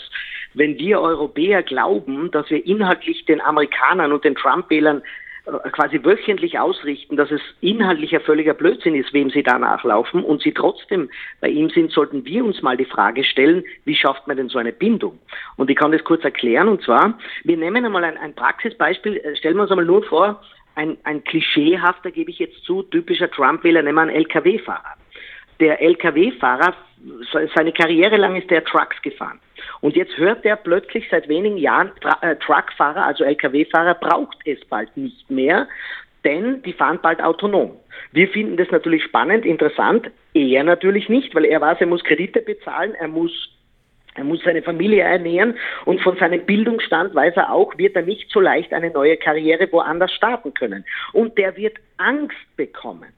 wenn 0.53 0.77
wir 0.77 1.01
Europäer 1.01 1.61
glauben, 1.61 2.31
dass 2.31 2.49
wir 2.49 2.65
inhaltlich 2.65 3.25
den 3.25 3.41
Amerikanern 3.41 4.13
und 4.13 4.23
den 4.23 4.35
Trump-Wählern 4.35 4.99
äh, 4.99 5.22
quasi 5.45 6.03
wöchentlich 6.03 6.57
ausrichten, 6.57 7.17
dass 7.17 7.29
es 7.29 7.41
inhaltlicher 7.59 8.21
völliger 8.21 8.53
Blödsinn 8.53 8.95
ist, 8.95 9.13
wem 9.13 9.29
sie 9.29 9.43
da 9.43 9.59
nachlaufen 9.59 10.23
und 10.23 10.41
sie 10.41 10.53
trotzdem 10.53 11.09
bei 11.41 11.49
ihm 11.49 11.69
sind, 11.69 11.91
sollten 11.91 12.25
wir 12.25 12.45
uns 12.45 12.61
mal 12.61 12.77
die 12.77 12.85
Frage 12.85 13.23
stellen, 13.23 13.63
wie 13.83 13.95
schafft 13.95 14.25
man 14.27 14.37
denn 14.37 14.49
so 14.49 14.57
eine 14.57 14.71
Bindung? 14.71 15.19
Und 15.57 15.69
ich 15.69 15.75
kann 15.75 15.91
das 15.91 16.03
kurz 16.03 16.23
erklären 16.23 16.69
und 16.69 16.81
zwar, 16.81 17.17
wir 17.43 17.57
nehmen 17.57 17.85
einmal 17.85 18.05
ein, 18.05 18.17
ein 18.17 18.33
Praxisbeispiel, 18.33 19.17
äh, 19.17 19.35
stellen 19.35 19.57
wir 19.57 19.63
uns 19.63 19.71
einmal 19.71 19.85
nur 19.85 20.03
vor, 20.03 20.41
ein, 20.75 20.97
ein 21.03 21.23
klischeehafter, 21.23 22.11
gebe 22.11 22.31
ich 22.31 22.39
jetzt 22.39 22.63
zu, 22.63 22.83
typischer 22.83 23.29
Trump-Wähler, 23.29 23.83
nehmen 23.83 23.95
wir 23.95 24.01
einen 24.01 24.15
LKW-Fahrer. 24.15 24.95
Der 25.63 25.81
LKW-Fahrer, 25.81 26.73
seine 27.55 27.71
Karriere 27.71 28.17
lang 28.17 28.35
ist 28.35 28.51
der 28.51 28.65
Trucks 28.65 29.01
gefahren. 29.01 29.39
Und 29.79 29.95
jetzt 29.95 30.17
hört 30.17 30.43
er 30.43 30.57
plötzlich 30.57 31.07
seit 31.09 31.29
wenigen 31.29 31.55
Jahren, 31.55 31.89
äh, 32.19 32.35
Truckfahrer, 32.35 33.05
also 33.05 33.23
Lkw-Fahrer, 33.23 33.93
braucht 33.93 34.35
es 34.43 34.59
bald 34.65 34.95
nicht 34.97 35.31
mehr, 35.31 35.69
denn 36.25 36.61
die 36.63 36.73
fahren 36.73 36.99
bald 37.01 37.23
autonom. 37.23 37.77
Wir 38.11 38.27
finden 38.27 38.57
das 38.57 38.69
natürlich 38.71 39.05
spannend, 39.05 39.45
interessant, 39.45 40.11
er 40.33 40.65
natürlich 40.65 41.07
nicht, 41.07 41.33
weil 41.33 41.45
er 41.45 41.61
weiß, 41.61 41.77
er 41.79 41.87
muss 41.87 42.03
Kredite 42.03 42.41
bezahlen, 42.41 42.93
er 42.95 43.07
muss 43.07 43.31
er 44.15 44.25
muss 44.25 44.43
seine 44.43 44.61
Familie 44.61 45.01
ernähren 45.01 45.55
und 45.85 46.01
von 46.01 46.17
seinem 46.17 46.45
Bildungsstand 46.45 47.15
weiß 47.15 47.37
er 47.37 47.53
auch, 47.53 47.77
wird 47.77 47.95
er 47.95 48.01
nicht 48.01 48.29
so 48.31 48.41
leicht 48.41 48.73
eine 48.73 48.91
neue 48.91 49.15
Karriere 49.15 49.71
woanders 49.71 50.11
starten 50.11 50.53
können. 50.53 50.85
Und 51.13 51.37
der 51.37 51.55
wird 51.55 51.77
Angst 51.97 52.37
bekommen. 52.55 53.13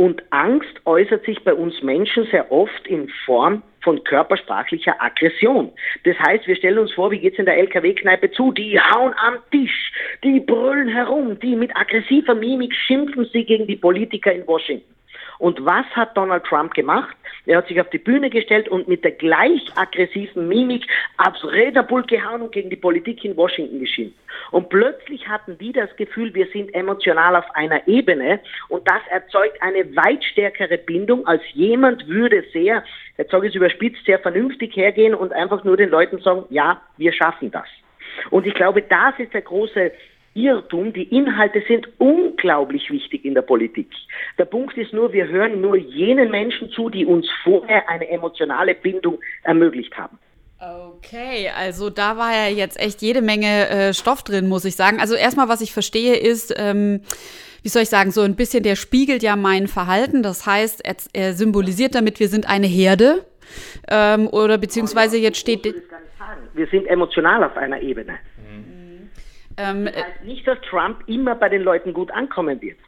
Und 0.00 0.22
Angst 0.30 0.80
äußert 0.86 1.26
sich 1.26 1.44
bei 1.44 1.52
uns 1.52 1.82
Menschen 1.82 2.24
sehr 2.30 2.50
oft 2.50 2.86
in 2.86 3.10
Form 3.26 3.62
von 3.82 4.02
körpersprachlicher 4.02 4.94
Aggression. 4.98 5.72
Das 6.04 6.18
heißt, 6.18 6.46
wir 6.46 6.56
stellen 6.56 6.78
uns 6.78 6.94
vor, 6.94 7.10
wie 7.10 7.18
geht's 7.18 7.38
in 7.38 7.44
der 7.44 7.58
LKW-Kneipe 7.58 8.30
zu? 8.30 8.50
Die 8.50 8.80
hauen 8.80 9.12
am 9.18 9.34
Tisch, 9.50 9.92
die 10.24 10.40
brüllen 10.40 10.88
herum, 10.88 11.38
die 11.40 11.54
mit 11.54 11.76
aggressiver 11.76 12.34
Mimik 12.34 12.74
schimpfen 12.74 13.28
sie 13.30 13.44
gegen 13.44 13.66
die 13.66 13.76
Politiker 13.76 14.32
in 14.32 14.46
Washington. 14.46 14.90
Und 15.40 15.64
was 15.64 15.86
hat 15.96 16.14
Donald 16.18 16.44
Trump 16.44 16.74
gemacht? 16.74 17.16
Er 17.46 17.56
hat 17.58 17.68
sich 17.68 17.80
auf 17.80 17.88
die 17.88 17.98
Bühne 17.98 18.28
gestellt 18.28 18.68
und 18.68 18.88
mit 18.88 19.02
der 19.04 19.12
gleich 19.12 19.62
aggressiven 19.74 20.46
Mimik 20.46 20.86
aufs 21.16 21.42
Räderpult 21.42 22.08
gehauen 22.08 22.42
und 22.42 22.52
gegen 22.52 22.68
die 22.68 22.76
Politik 22.76 23.24
in 23.24 23.34
Washington 23.38 23.80
geschimpft. 23.80 24.18
Und 24.50 24.68
plötzlich 24.68 25.26
hatten 25.26 25.56
die 25.56 25.72
das 25.72 25.94
Gefühl, 25.96 26.34
wir 26.34 26.46
sind 26.48 26.74
emotional 26.74 27.36
auf 27.36 27.46
einer 27.54 27.88
Ebene 27.88 28.40
und 28.68 28.86
das 28.86 29.00
erzeugt 29.08 29.62
eine 29.62 29.96
weit 29.96 30.22
stärkere 30.24 30.76
Bindung, 30.76 31.26
als 31.26 31.42
jemand 31.54 32.06
würde 32.06 32.44
sehr, 32.52 32.84
jetzt 33.16 33.30
sage 33.30 33.46
ich 33.46 33.54
es 33.54 33.56
überspitzt, 33.56 34.04
sehr 34.04 34.18
vernünftig 34.18 34.76
hergehen 34.76 35.14
und 35.14 35.32
einfach 35.32 35.64
nur 35.64 35.78
den 35.78 35.88
Leuten 35.88 36.20
sagen, 36.20 36.44
ja, 36.50 36.82
wir 36.98 37.14
schaffen 37.14 37.50
das. 37.50 37.66
Und 38.28 38.46
ich 38.46 38.52
glaube, 38.52 38.82
das 38.82 39.18
ist 39.18 39.32
der 39.32 39.42
große 39.42 39.92
Irrtum. 40.34 40.92
Die 40.92 41.04
Inhalte 41.04 41.62
sind 41.66 41.88
unglaublich 41.98 42.90
wichtig 42.90 43.24
in 43.24 43.34
der 43.34 43.42
Politik. 43.42 43.88
Der 44.38 44.44
Punkt 44.44 44.76
ist 44.76 44.92
nur, 44.92 45.12
wir 45.12 45.28
hören 45.28 45.60
nur 45.60 45.76
jenen 45.76 46.30
Menschen 46.30 46.70
zu, 46.70 46.88
die 46.88 47.04
uns 47.04 47.26
vorher 47.42 47.88
eine 47.88 48.08
emotionale 48.08 48.74
Bindung 48.74 49.18
ermöglicht 49.42 49.96
haben. 49.96 50.18
Okay, 50.60 51.50
also 51.56 51.88
da 51.88 52.18
war 52.18 52.32
ja 52.32 52.54
jetzt 52.54 52.78
echt 52.78 53.00
jede 53.00 53.22
Menge 53.22 53.68
äh, 53.70 53.94
Stoff 53.94 54.22
drin, 54.22 54.46
muss 54.46 54.66
ich 54.66 54.76
sagen. 54.76 55.00
Also 55.00 55.14
erstmal, 55.14 55.48
was 55.48 55.62
ich 55.62 55.72
verstehe, 55.72 56.16
ist, 56.16 56.52
ähm, 56.58 57.00
wie 57.62 57.70
soll 57.70 57.82
ich 57.82 57.88
sagen, 57.88 58.10
so 58.10 58.20
ein 58.20 58.36
bisschen, 58.36 58.62
der 58.62 58.76
spiegelt 58.76 59.22
ja 59.22 59.36
mein 59.36 59.68
Verhalten. 59.68 60.22
Das 60.22 60.44
heißt, 60.44 60.84
er, 60.84 60.96
er 61.14 61.32
symbolisiert 61.32 61.94
damit, 61.94 62.20
wir 62.20 62.28
sind 62.28 62.48
eine 62.48 62.66
Herde. 62.66 63.24
Ähm, 63.88 64.28
oder 64.28 64.58
beziehungsweise 64.58 65.16
jetzt 65.16 65.38
steht. 65.38 65.64
Wir 66.54 66.66
sind 66.66 66.86
emotional 66.86 67.42
auf 67.42 67.56
einer 67.56 67.80
Ebene. 67.80 68.18
Ähm, 69.56 69.86
das 69.86 69.96
heißt 69.96 70.24
nicht, 70.24 70.46
dass 70.46 70.60
Trump 70.62 71.02
immer 71.06 71.34
bei 71.34 71.48
den 71.48 71.62
Leuten 71.62 71.92
gut 71.92 72.10
ankommen 72.10 72.60
wird. 72.60 72.78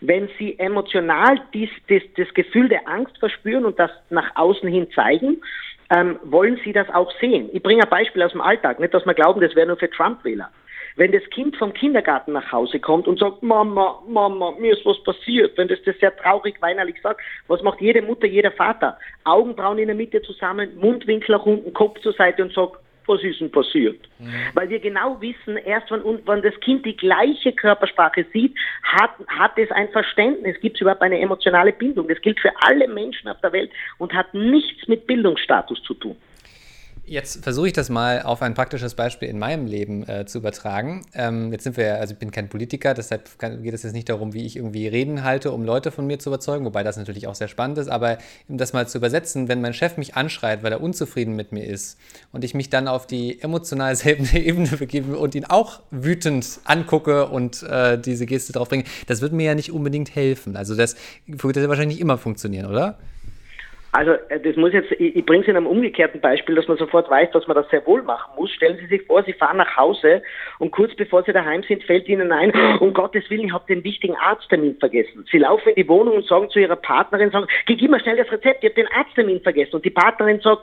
Wenn 0.00 0.28
sie 0.38 0.58
emotional 0.58 1.40
dies, 1.52 1.70
dies, 1.88 2.02
das 2.16 2.32
Gefühl 2.34 2.68
der 2.68 2.86
Angst 2.88 3.18
verspüren 3.18 3.64
und 3.64 3.78
das 3.78 3.90
nach 4.10 4.36
außen 4.36 4.68
hin 4.68 4.88
zeigen, 4.94 5.42
ähm, 5.90 6.18
wollen 6.22 6.60
sie 6.64 6.72
das 6.72 6.88
auch 6.90 7.10
sehen. 7.20 7.48
Ich 7.52 7.62
bringe 7.62 7.82
ein 7.82 7.90
Beispiel 7.90 8.22
aus 8.22 8.32
dem 8.32 8.40
Alltag, 8.40 8.78
nicht, 8.78 8.94
dass 8.94 9.06
wir 9.06 9.14
glauben, 9.14 9.40
das 9.40 9.54
wäre 9.56 9.66
nur 9.66 9.76
für 9.76 9.90
Trump-Wähler. 9.90 10.50
Wenn 10.96 11.12
das 11.12 11.22
Kind 11.30 11.56
vom 11.56 11.72
Kindergarten 11.72 12.32
nach 12.32 12.50
Hause 12.50 12.80
kommt 12.80 13.06
und 13.06 13.20
sagt, 13.20 13.42
Mama, 13.42 14.02
Mama, 14.08 14.52
mir 14.58 14.72
ist 14.72 14.84
was 14.84 15.02
passiert, 15.04 15.56
wenn 15.56 15.68
das 15.68 15.78
das 15.84 15.96
sehr 16.00 16.14
traurig, 16.16 16.60
weinerlich 16.60 16.96
sagt, 17.02 17.20
was 17.46 17.62
macht 17.62 17.80
jede 17.80 18.02
Mutter, 18.02 18.26
jeder 18.26 18.50
Vater? 18.50 18.98
Augenbrauen 19.24 19.78
in 19.78 19.86
der 19.86 19.94
Mitte 19.94 20.20
zusammen, 20.22 20.76
Mundwinkel 20.76 21.36
nach 21.36 21.46
unten, 21.46 21.72
Kopf 21.72 22.00
zur 22.00 22.14
Seite 22.14 22.42
und 22.42 22.52
sagt, 22.52 22.78
was 23.08 23.22
ist 23.22 23.40
denn 23.40 23.50
passiert? 23.50 23.98
Mhm. 24.18 24.32
Weil 24.54 24.68
wir 24.68 24.78
genau 24.78 25.20
wissen, 25.20 25.56
erst 25.56 25.90
wenn, 25.90 26.02
wenn 26.26 26.42
das 26.42 26.58
Kind 26.60 26.84
die 26.84 26.96
gleiche 26.96 27.52
Körpersprache 27.52 28.26
sieht, 28.32 28.54
hat, 28.82 29.10
hat 29.28 29.56
es 29.56 29.70
ein 29.70 29.88
Verständnis, 29.90 30.60
gibt 30.60 30.76
es 30.76 30.82
überhaupt 30.82 31.02
eine 31.02 31.18
emotionale 31.18 31.72
Bindung. 31.72 32.08
Das 32.08 32.20
gilt 32.20 32.38
für 32.40 32.52
alle 32.60 32.88
Menschen 32.88 33.28
auf 33.28 33.40
der 33.40 33.52
Welt 33.52 33.70
und 33.98 34.12
hat 34.12 34.32
nichts 34.34 34.86
mit 34.88 35.06
Bildungsstatus 35.06 35.82
zu 35.82 35.94
tun. 35.94 36.16
Jetzt 37.08 37.42
versuche 37.42 37.68
ich 37.68 37.72
das 37.72 37.88
mal 37.88 38.20
auf 38.20 38.42
ein 38.42 38.52
praktisches 38.52 38.94
Beispiel 38.94 39.30
in 39.30 39.38
meinem 39.38 39.64
Leben 39.64 40.06
äh, 40.06 40.26
zu 40.26 40.38
übertragen. 40.38 41.06
Ähm, 41.14 41.50
jetzt 41.52 41.64
sind 41.64 41.78
wir 41.78 41.86
ja, 41.86 41.94
also 41.94 42.12
ich 42.12 42.18
bin 42.18 42.30
kein 42.30 42.50
Politiker, 42.50 42.92
deshalb 42.92 43.38
kann, 43.38 43.62
geht 43.62 43.72
es 43.72 43.82
jetzt 43.82 43.94
nicht 43.94 44.10
darum, 44.10 44.34
wie 44.34 44.44
ich 44.44 44.56
irgendwie 44.56 44.86
Reden 44.88 45.24
halte, 45.24 45.52
um 45.52 45.64
Leute 45.64 45.90
von 45.90 46.06
mir 46.06 46.18
zu 46.18 46.28
überzeugen, 46.28 46.66
wobei 46.66 46.82
das 46.82 46.98
natürlich 46.98 47.26
auch 47.26 47.34
sehr 47.34 47.48
spannend 47.48 47.78
ist. 47.78 47.88
Aber 47.88 48.18
um 48.46 48.58
das 48.58 48.74
mal 48.74 48.86
zu 48.86 48.98
übersetzen, 48.98 49.48
wenn 49.48 49.62
mein 49.62 49.72
Chef 49.72 49.96
mich 49.96 50.16
anschreit, 50.16 50.62
weil 50.62 50.70
er 50.70 50.82
unzufrieden 50.82 51.34
mit 51.34 51.50
mir 51.50 51.64
ist 51.64 51.96
und 52.32 52.44
ich 52.44 52.52
mich 52.52 52.68
dann 52.68 52.88
auf 52.88 53.06
die 53.06 53.40
emotional 53.40 53.96
selben 53.96 54.28
Ebene 54.36 54.76
begebe 54.76 55.16
und 55.16 55.34
ihn 55.34 55.46
auch 55.46 55.80
wütend 55.90 56.60
angucke 56.64 57.26
und 57.28 57.62
äh, 57.62 57.98
diese 57.98 58.26
Geste 58.26 58.52
drauf 58.52 58.68
bringe, 58.68 58.84
das 59.06 59.22
wird 59.22 59.32
mir 59.32 59.44
ja 59.44 59.54
nicht 59.54 59.72
unbedingt 59.72 60.14
helfen. 60.14 60.56
Also 60.56 60.74
das 60.74 60.94
wird 61.26 61.56
ja 61.56 61.66
wahrscheinlich 61.70 61.96
nicht 61.96 62.02
immer 62.02 62.18
funktionieren, 62.18 62.66
oder? 62.66 62.98
Also 63.92 64.12
äh, 64.28 64.40
das 64.40 64.56
muss 64.56 64.72
jetzt, 64.72 64.92
ich, 64.92 65.16
ich 65.16 65.24
bringe 65.24 65.42
es 65.42 65.48
in 65.48 65.56
einem 65.56 65.66
umgekehrten 65.66 66.20
Beispiel, 66.20 66.54
dass 66.54 66.68
man 66.68 66.76
sofort 66.76 67.08
weiß, 67.10 67.30
dass 67.32 67.46
man 67.46 67.56
das 67.56 67.68
sehr 67.70 67.84
wohl 67.86 68.02
machen 68.02 68.32
muss. 68.36 68.50
Stellen 68.50 68.78
Sie 68.78 68.86
sich 68.86 69.02
vor, 69.06 69.22
Sie 69.22 69.32
fahren 69.32 69.56
nach 69.56 69.76
Hause 69.76 70.22
und 70.58 70.70
kurz 70.70 70.94
bevor 70.94 71.22
Sie 71.22 71.32
daheim 71.32 71.62
sind, 71.62 71.82
fällt 71.84 72.08
Ihnen 72.08 72.32
ein, 72.32 72.52
um 72.80 72.92
Gottes 72.92 73.28
Willen, 73.30 73.46
ich 73.46 73.52
habe 73.52 73.64
den 73.66 73.84
wichtigen 73.84 74.16
Arzttermin 74.16 74.76
vergessen. 74.78 75.24
Sie 75.30 75.38
laufen 75.38 75.70
in 75.70 75.74
die 75.76 75.88
Wohnung 75.88 76.16
und 76.16 76.26
sagen 76.26 76.50
zu 76.50 76.58
Ihrer 76.58 76.76
Partnerin, 76.76 77.30
sagen, 77.30 77.46
gib 77.66 77.90
mir 77.90 78.00
schnell 78.00 78.16
das 78.16 78.30
Rezept, 78.30 78.62
ich 78.62 78.70
habe 78.70 78.82
den 78.82 78.92
Arzttermin 78.92 79.40
vergessen. 79.40 79.76
Und 79.76 79.84
die 79.84 79.90
Partnerin 79.90 80.40
sagt, 80.40 80.62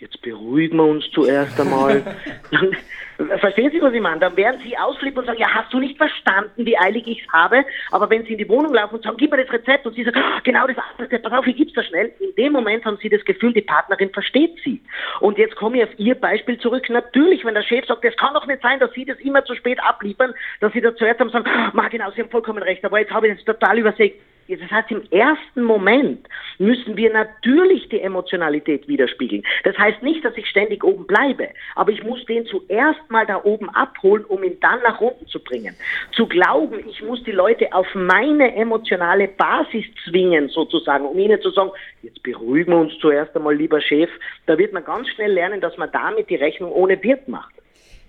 jetzt 0.00 0.20
beruhigen 0.22 0.76
wir 0.76 0.84
uns 0.84 1.08
zuerst 1.12 1.60
einmal. 1.60 2.02
Verstehen 3.16 3.70
Sie, 3.70 3.80
was 3.80 3.92
ich 3.92 4.00
meine? 4.00 4.18
Dann 4.18 4.36
werden 4.36 4.60
Sie 4.64 4.76
ausflippen 4.76 5.20
und 5.20 5.26
sagen, 5.26 5.38
ja, 5.38 5.48
hast 5.48 5.72
du 5.72 5.78
nicht 5.78 5.96
verstanden, 5.96 6.66
wie 6.66 6.76
eilig 6.76 7.06
ich 7.06 7.22
es 7.24 7.32
habe? 7.32 7.64
Aber 7.92 8.10
wenn 8.10 8.24
Sie 8.24 8.32
in 8.32 8.38
die 8.38 8.48
Wohnung 8.48 8.74
laufen 8.74 8.96
und 8.96 9.04
sagen, 9.04 9.16
gib 9.16 9.30
mir 9.30 9.44
das 9.44 9.52
Rezept 9.52 9.86
und 9.86 9.94
Sie 9.94 10.02
sagen, 10.02 10.20
oh, 10.20 10.40
genau 10.42 10.66
das 10.66 10.76
Rezept, 10.98 11.22
pass 11.22 11.32
auf, 11.32 11.46
ich 11.46 11.56
gib's 11.56 11.72
das 11.74 11.86
schnell. 11.86 12.12
In 12.18 12.34
dem 12.34 12.52
Moment 12.52 12.84
haben 12.84 12.98
Sie 13.00 13.08
das 13.08 13.24
Gefühl, 13.24 13.52
die 13.52 13.60
Partnerin 13.60 14.10
versteht 14.10 14.58
Sie. 14.64 14.80
Und 15.20 15.38
jetzt 15.38 15.54
komme 15.56 15.78
ich 15.78 15.84
auf 15.84 15.98
Ihr 15.98 16.16
Beispiel 16.16 16.58
zurück. 16.58 16.88
Natürlich, 16.90 17.44
wenn 17.44 17.54
der 17.54 17.62
Chef 17.62 17.86
sagt, 17.86 18.04
es 18.04 18.16
kann 18.16 18.34
doch 18.34 18.46
nicht 18.46 18.62
sein, 18.62 18.80
dass 18.80 18.92
Sie 18.92 19.04
das 19.04 19.18
immer 19.20 19.44
zu 19.44 19.54
spät 19.54 19.78
abliefern, 19.82 20.34
dass 20.60 20.72
Sie 20.72 20.80
da 20.80 20.94
zuerst 20.96 21.20
haben 21.20 21.30
sagen, 21.30 21.48
oh, 21.72 21.80
genau, 21.90 22.10
Sie 22.10 22.22
haben 22.22 22.30
vollkommen 22.30 22.62
recht, 22.62 22.84
aber 22.84 22.98
jetzt 22.98 23.12
habe 23.12 23.28
ich 23.28 23.36
das 23.36 23.44
total 23.44 23.78
übersehen 23.78 24.14
das 24.48 24.70
heißt, 24.70 24.90
im 24.90 25.02
ersten 25.10 25.62
Moment 25.62 26.26
müssen 26.58 26.96
wir 26.96 27.12
natürlich 27.12 27.88
die 27.88 28.00
Emotionalität 28.00 28.86
widerspiegeln. 28.88 29.42
Das 29.64 29.76
heißt 29.78 30.02
nicht, 30.02 30.24
dass 30.24 30.36
ich 30.36 30.46
ständig 30.48 30.84
oben 30.84 31.06
bleibe, 31.06 31.48
aber 31.74 31.92
ich 31.92 32.02
muss 32.04 32.24
den 32.26 32.46
zuerst 32.46 33.00
mal 33.08 33.26
da 33.26 33.42
oben 33.44 33.70
abholen, 33.70 34.24
um 34.24 34.42
ihn 34.42 34.58
dann 34.60 34.80
nach 34.82 35.00
unten 35.00 35.26
zu 35.26 35.38
bringen. 35.42 35.74
Zu 36.12 36.26
glauben, 36.26 36.80
ich 36.88 37.02
muss 37.02 37.22
die 37.24 37.32
Leute 37.32 37.72
auf 37.72 37.86
meine 37.94 38.54
emotionale 38.54 39.28
Basis 39.28 39.84
zwingen, 40.04 40.48
sozusagen, 40.48 41.06
um 41.06 41.18
ihnen 41.18 41.40
zu 41.40 41.50
sagen, 41.50 41.70
jetzt 42.02 42.22
beruhigen 42.22 42.72
wir 42.72 42.78
uns 42.78 42.98
zuerst 42.98 43.34
einmal, 43.36 43.54
lieber 43.54 43.80
Chef, 43.80 44.10
da 44.46 44.58
wird 44.58 44.72
man 44.72 44.84
ganz 44.84 45.08
schnell 45.08 45.32
lernen, 45.32 45.60
dass 45.60 45.76
man 45.76 45.90
damit 45.92 46.30
die 46.30 46.36
Rechnung 46.36 46.72
ohne 46.72 47.02
Wirt 47.02 47.28
macht. 47.28 47.54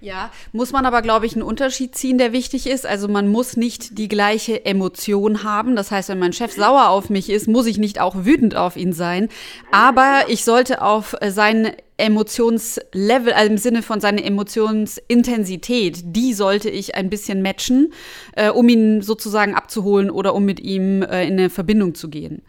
Ja, 0.02 0.30
muss 0.52 0.72
man 0.72 0.86
aber, 0.86 1.02
glaube 1.02 1.26
ich, 1.26 1.34
einen 1.34 1.42
Unterschied 1.42 1.96
ziehen, 1.96 2.18
der 2.18 2.32
wichtig 2.32 2.68
ist. 2.68 2.86
Also 2.86 3.08
man 3.08 3.28
muss 3.28 3.58
nicht 3.58 3.98
die 3.98 4.08
gleiche 4.08 4.66
Emotion 4.66 5.44
haben. 5.44 5.76
Das 5.76 5.90
heißt, 5.90 6.10
wenn 6.10 6.20
mein 6.20 6.34
Chef 6.34 6.52
sauer 6.52 6.90
auf 6.90 7.10
mich 7.10 7.30
ist, 7.30 7.48
muss 7.48 7.66
ich 7.66 7.78
nicht 7.78 8.00
auch 8.00 8.16
wütend 8.18 8.56
auf 8.56 8.76
ihn 8.78 8.94
sein. 8.94 9.30
Aber 9.72 10.26
ich 10.28 10.44
sollte 10.44 10.82
auf 10.82 11.16
sein 11.26 11.72
Emotionslevel, 11.98 13.34
also 13.34 13.52
im 13.52 13.58
Sinne 13.58 13.82
von 13.82 14.02
seiner 14.02 14.24
Emotionsintensität, 14.24 16.00
die 16.04 16.34
sollte 16.34 16.70
ich 16.70 16.96
ein 16.96 17.10
bisschen 17.10 17.42
matchen, 17.42 17.94
äh, 18.36 18.50
um 18.50 18.68
ihn 18.68 19.02
sozusagen 19.02 19.56
abzuholen 19.56 20.10
oder 20.10 20.36
um 20.36 20.46
mit 20.46 20.60
ihm 20.60 21.04
äh, 21.04 21.26
in 21.26 21.40
eine 21.40 21.50
Verbindung 21.50 21.96
zu 21.96 22.10
gehen. 22.10 22.42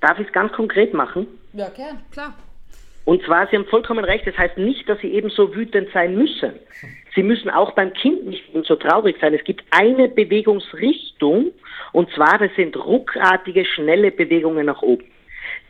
Darf 0.00 0.18
ich 0.18 0.26
es 0.26 0.32
ganz 0.32 0.52
konkret 0.52 0.94
machen? 0.94 1.26
Ja, 1.52 1.70
klar. 1.70 2.34
Und 3.04 3.22
zwar, 3.24 3.48
Sie 3.48 3.56
haben 3.56 3.66
vollkommen 3.66 4.04
recht, 4.04 4.26
das 4.26 4.38
heißt 4.38 4.58
nicht, 4.58 4.88
dass 4.88 5.00
Sie 5.00 5.12
ebenso 5.12 5.54
wütend 5.54 5.88
sein 5.92 6.16
müssen. 6.16 6.52
Sie 7.14 7.22
müssen 7.22 7.50
auch 7.50 7.72
beim 7.72 7.92
Kind 7.92 8.26
nicht 8.26 8.44
so 8.64 8.76
traurig 8.76 9.16
sein. 9.20 9.34
Es 9.34 9.44
gibt 9.44 9.64
eine 9.70 10.08
Bewegungsrichtung, 10.08 11.52
und 11.92 12.10
zwar, 12.12 12.38
das 12.38 12.54
sind 12.56 12.76
ruckartige, 12.76 13.64
schnelle 13.64 14.10
Bewegungen 14.12 14.66
nach 14.66 14.82
oben. 14.82 15.04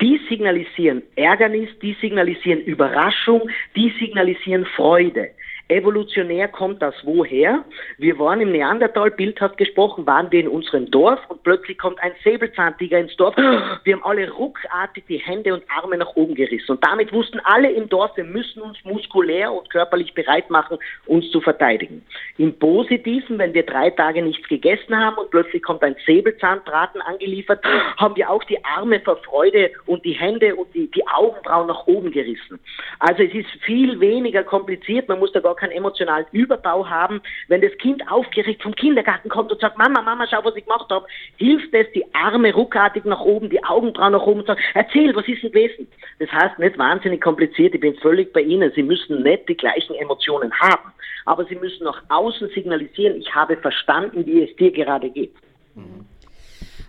Die 0.01 0.21
signalisieren 0.29 1.03
Ärgernis, 1.17 1.71
die 1.81 1.97
signalisieren 2.01 2.61
Überraschung, 2.61 3.49
die 3.77 3.93
signalisieren 3.99 4.67
Freude. 4.67 5.31
Evolutionär 5.69 6.49
kommt 6.49 6.83
das 6.83 6.95
woher? 7.03 7.65
Wir 7.99 8.19
waren 8.19 8.41
im 8.41 8.53
Neandertal, 8.53 9.11
bildhaft 9.11 9.57
gesprochen, 9.57 10.07
waren 10.07 10.31
wir 10.31 10.41
in 10.41 10.49
unserem 10.49 10.91
Dorf 10.91 11.21
und 11.29 11.43
plötzlich 11.43 11.79
kommt 11.79 12.03
ein 12.03 12.13
Säbelzahntiger 12.25 12.99
ins 12.99 13.17
Dorf. 13.17 13.35
Wir 13.85 13.95
haben 13.95 14.05
alle 14.05 14.31
ruckartig 14.31 15.05
die 15.09 15.19
Hände 15.19 15.55
und 15.55 15.63
Arme 15.77 15.97
nach 15.97 16.15
oben 16.15 16.35
gerissen. 16.35 16.73
Und 16.73 16.85
damit 16.85 17.13
wussten 17.13 17.41
alle 17.41 17.71
im 17.71 17.89
Dorf, 17.89 18.17
wir 18.17 18.25
müssen 18.25 18.63
uns 18.63 18.79
muskulär 18.85 19.53
und 19.53 19.71
körperlich 19.71 20.15
bereit 20.15 20.51
machen, 20.51 20.79
uns 21.07 21.31
zu 21.31 21.41
verteidigen. 21.41 22.05
Im 22.39 22.59
Positiven, 22.59 23.39
wenn 23.39 23.55
wir 23.55 23.65
drei 23.65 23.91
Tage 23.91 24.23
nichts 24.23 24.47
gegessen 24.49 24.97
haben 24.97 25.17
und 25.17 25.31
plötzlich 25.31 25.63
kommt 25.63 25.83
ein 25.83 25.97
Säbelzahnbraten 26.07 27.01
angeliefert, 27.01 27.65
haben 27.97 28.17
wir 28.17 28.31
auch 28.31 28.45
die 28.45 28.63
Arme 28.65 29.01
vor 29.01 29.17
Freude 29.19 29.71
und 29.87 30.05
die 30.05 30.13
Hände 30.13 30.55
und 30.55 30.73
die, 30.75 30.91
die 30.91 31.07
Augenbrauen 31.09 31.67
nach 31.67 31.87
oben 31.87 32.11
gerissen. 32.11 32.61
Also 32.99 33.23
es 33.23 33.35
ist 33.35 33.51
viel 33.65 33.99
weniger 34.01 34.43
kompliziert, 34.45 35.09
man 35.09 35.19
muss 35.19 35.33
da 35.33 35.41
gar 35.41 35.52
keinen 35.57 35.73
emotionalen 35.73 36.27
Überbau 36.33 36.89
haben. 36.89 37.21
Wenn 37.49 37.61
das 37.61 37.77
Kind 37.79 38.03
aufgeregt 38.11 38.63
vom 38.63 38.75
Kindergarten 38.75 39.29
kommt 39.29 39.53
und 39.53 39.61
sagt, 39.61 39.79
Mama, 39.79 40.03
Mama, 40.03 40.27
schau, 40.29 40.45
was 40.45 40.57
ich 40.57 40.65
gemacht 40.65 40.91
habe, 40.91 41.07
hilft 41.37 41.73
es, 41.75 41.91
die 41.93 42.05
Arme 42.15 42.53
ruckartig 42.55 43.05
nach 43.05 43.21
oben, 43.21 43.51
die 43.51 43.63
Augenbrauen 43.65 44.13
nach 44.13 44.23
oben 44.23 44.41
und 44.41 44.47
sagt, 44.47 44.61
erzähl, 44.75 45.15
was 45.15 45.27
ist 45.29 45.43
denn 45.43 45.53
gewesen? 45.53 45.89
Das 46.19 46.31
heißt, 46.31 46.59
nicht 46.59 46.79
wahnsinnig 46.79 47.21
kompliziert, 47.21 47.75
ich 47.75 47.81
bin 47.81 47.95
völlig 47.97 48.33
bei 48.33 48.41
Ihnen. 48.41 48.73
Sie 48.75 48.83
müssen 48.83 49.23
nicht 49.23 49.49
die 49.49 49.57
gleichen 49.57 49.95
Emotionen 49.97 50.53
haben, 50.61 50.93
aber 51.25 51.45
Sie 51.45 51.57
müssen 51.57 51.85
nach 51.85 52.03
außen 52.09 52.49
signalisieren, 52.51 53.17
ich 53.17 53.35
habe 53.35 53.57
verstanden, 53.57 54.27
wie 54.27 54.43
es 54.43 54.55
dir 54.57 54.71
gerade 54.71 55.11
geht. 55.11 55.35
Mhm. 55.75 56.07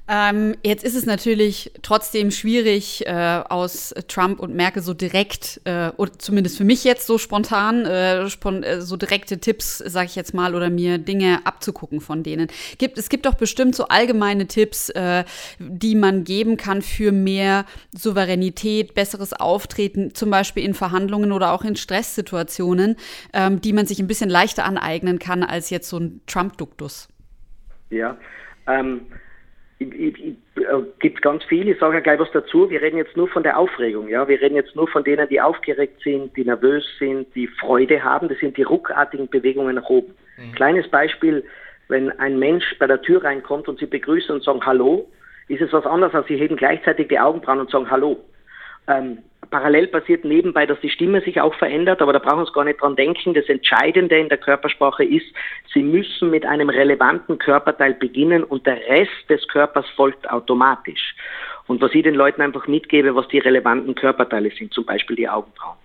Ähm, 0.05 0.57
jetzt 0.63 0.83
ist 0.83 0.95
es 0.95 1.05
natürlich 1.05 1.72
trotzdem 1.81 2.29
schwierig, 2.29 3.07
äh, 3.07 3.41
aus 3.48 3.95
Trump 4.10 4.41
und 4.41 4.53
Merkel 4.53 4.83
so 4.83 4.93
direkt, 4.93 5.62
äh, 5.63 5.91
oder 5.95 6.12
zumindest 6.19 6.57
für 6.57 6.65
mich 6.65 6.83
jetzt 6.83 7.07
so 7.07 7.17
spontan, 7.17 7.86
äh, 7.86 8.29
spon 8.29 8.63
äh, 8.63 8.81
so 8.81 8.98
direkte 8.98 9.39
Tipps, 9.39 9.77
sage 9.77 10.07
ich 10.07 10.15
jetzt 10.17 10.33
mal, 10.33 10.55
oder 10.55 10.69
mir 10.69 10.98
Dinge 10.98 11.39
abzugucken 11.45 12.01
von 12.01 12.22
denen. 12.22 12.48
Gibt, 12.79 12.98
es 12.98 13.07
gibt 13.07 13.25
doch 13.25 13.36
bestimmt 13.36 13.75
so 13.75 13.88
allgemeine 13.88 14.45
Tipps, 14.45 14.89
äh, 14.89 15.24
die 15.57 15.95
man 15.95 16.25
geben 16.25 16.57
kann 16.57 16.81
für 16.81 17.13
mehr 17.13 17.65
Souveränität, 17.93 18.95
besseres 18.95 19.31
Auftreten, 19.31 20.13
zum 20.13 20.29
Beispiel 20.29 20.65
in 20.65 20.74
Verhandlungen 20.74 21.31
oder 21.31 21.53
auch 21.53 21.63
in 21.63 21.77
Stresssituationen, 21.77 22.98
ähm, 23.31 23.62
die 23.62 23.72
man 23.72 23.86
sich 23.86 24.00
ein 24.00 24.07
bisschen 24.07 24.29
leichter 24.29 24.65
aneignen 24.65 25.17
kann 25.17 25.43
als 25.43 25.69
jetzt 25.69 25.88
so 25.88 25.98
ein 25.98 26.19
Trump-Duktus. 26.27 27.07
Ja, 27.89 28.17
ähm, 28.67 29.03
äh, 29.10 29.23
gibt 31.00 31.22
ganz 31.22 31.44
viel. 31.46 31.68
Ich 31.68 31.80
sage 31.80 31.96
ja 31.96 32.00
gleich 32.00 32.20
was 32.20 32.32
dazu. 32.32 32.70
Wir 32.70 32.82
reden 32.82 32.98
jetzt 32.98 33.18
nur 33.18 33.28
von 33.28 33.44
der 33.44 33.58
Aufregung. 33.58 34.08
Ja, 34.08 34.28
wir 34.28 34.42
reden 34.42 34.56
jetzt 34.56 34.75
nur 34.75 34.88
von 34.88 35.04
denen, 35.04 35.28
die 35.30 35.42
aufgeregt 35.42 36.02
sind, 36.04 36.36
die 36.36 36.46
nervös 36.46 36.86
sind, 37.00 37.34
die 37.36 37.48
Freude 37.48 38.04
haben. 38.04 38.30
Das 38.30 38.40
sind 38.40 38.58
die 38.58 38.63
ruckartigen 38.63 39.28
Bewegungen 39.30 39.75
nach 39.75 39.90
oben. 39.90 40.13
Mhm. 40.38 40.54
Kleines 40.54 40.88
Beispiel: 40.90 41.44
Wenn 41.88 42.12
ein 42.20 42.40
Mensch 42.40 42.75
bei 42.80 42.88
der 42.88 43.02
Tür 43.02 43.24
reinkommt 43.24 43.68
und 43.68 43.80
Sie 43.80 43.86
begrüßen 43.86 44.34
und 44.34 44.44
sagen 44.44 44.66
Hallo, 44.66 45.10
ist 45.48 45.62
es 45.62 45.74
was 45.74 45.86
anderes, 45.86 46.13
als 46.13 46.28
Sie 46.28 46.38
heben 46.38 46.56
gleichzeitig 46.56 47.08
die 47.08 47.20
Augenbrauen 47.20 47.60
und 47.60 47.70
sagen 47.70 47.90
Hallo. 47.90 48.24
Ähm, 48.88 49.20
parallel 49.50 49.88
passiert 49.88 50.25
nebenbei, 50.25 50.66
dass 50.66 50.80
die 50.82 50.90
Stimme 50.90 51.22
sich 51.22 51.40
auch 51.40 51.54
verändert, 51.56 52.02
aber 52.02 52.13
da 52.13 52.20
brauchen 52.20 52.38
wir 52.38 52.46
uns 52.46 52.54
gar 52.54 52.63
nicht 52.63 52.82
dran 52.82 52.96
denken. 52.96 53.34
Das 53.34 53.48
Entscheidende 53.48 54.18
in 54.18 54.30
der 54.30 54.38
Körpersprache 54.38 55.04
ist, 55.04 55.25
Sie 55.74 55.84
müssen 55.84 56.30
mit 56.30 56.46
einem 56.46 56.70
relevanten 56.70 57.38
Körperteil 57.38 57.94
beginnen 57.94 58.44
und 58.44 58.66
der 58.66 58.78
Rest 58.88 59.30
des 59.30 59.48
Körpers 59.48 59.86
folgt 59.96 60.30
automatisch. 60.30 61.16
Und 61.68 61.82
was 61.82 61.94
ich 61.94 62.04
den 62.04 62.16
Leuten 62.16 62.42
einfach 62.42 62.68
mitgebe, 62.68 63.16
was 63.16 63.28
die 63.30 63.40
relevanten 63.40 63.96
Körperteile 63.96 64.52
sind, 64.52 64.74
zum 64.74 64.86
Beispiel 64.86 65.16
die 65.16 65.30
Augenbrauen. 65.30 65.78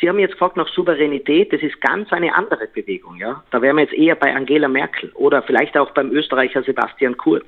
Sie 0.00 0.08
haben 0.08 0.18
jetzt 0.20 0.32
gefragt 0.32 0.56
nach 0.56 0.68
Souveränität, 0.68 1.52
das 1.52 1.60
ist 1.60 1.80
ganz 1.80 2.12
eine 2.12 2.34
andere 2.34 2.68
Bewegung, 2.68 3.16
ja. 3.16 3.42
Da 3.50 3.60
wären 3.60 3.76
wir 3.76 3.82
jetzt 3.82 3.94
eher 3.94 4.14
bei 4.14 4.34
Angela 4.34 4.68
Merkel 4.68 5.10
oder 5.14 5.42
vielleicht 5.42 5.76
auch 5.76 5.90
beim 5.90 6.12
Österreicher 6.12 6.62
Sebastian 6.62 7.16
Kurz. 7.16 7.46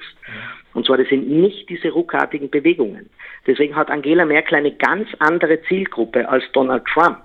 Und 0.75 0.87
zwar, 0.87 0.99
das 0.99 1.09
sind 1.09 1.29
nicht 1.29 1.69
diese 1.69 1.91
ruckartigen 1.91 2.51
Bewegungen. 2.51 3.09
Deswegen 3.47 3.77
hat 3.77 3.91
Angela 3.91 4.25
Merkel 4.25 4.57
eine 4.57 4.73
ganz 4.73 5.09
andere 5.21 5.63
Zielgruppe 5.63 6.29
als 6.29 6.45
Donald 6.53 6.85
Trump. 6.87 7.19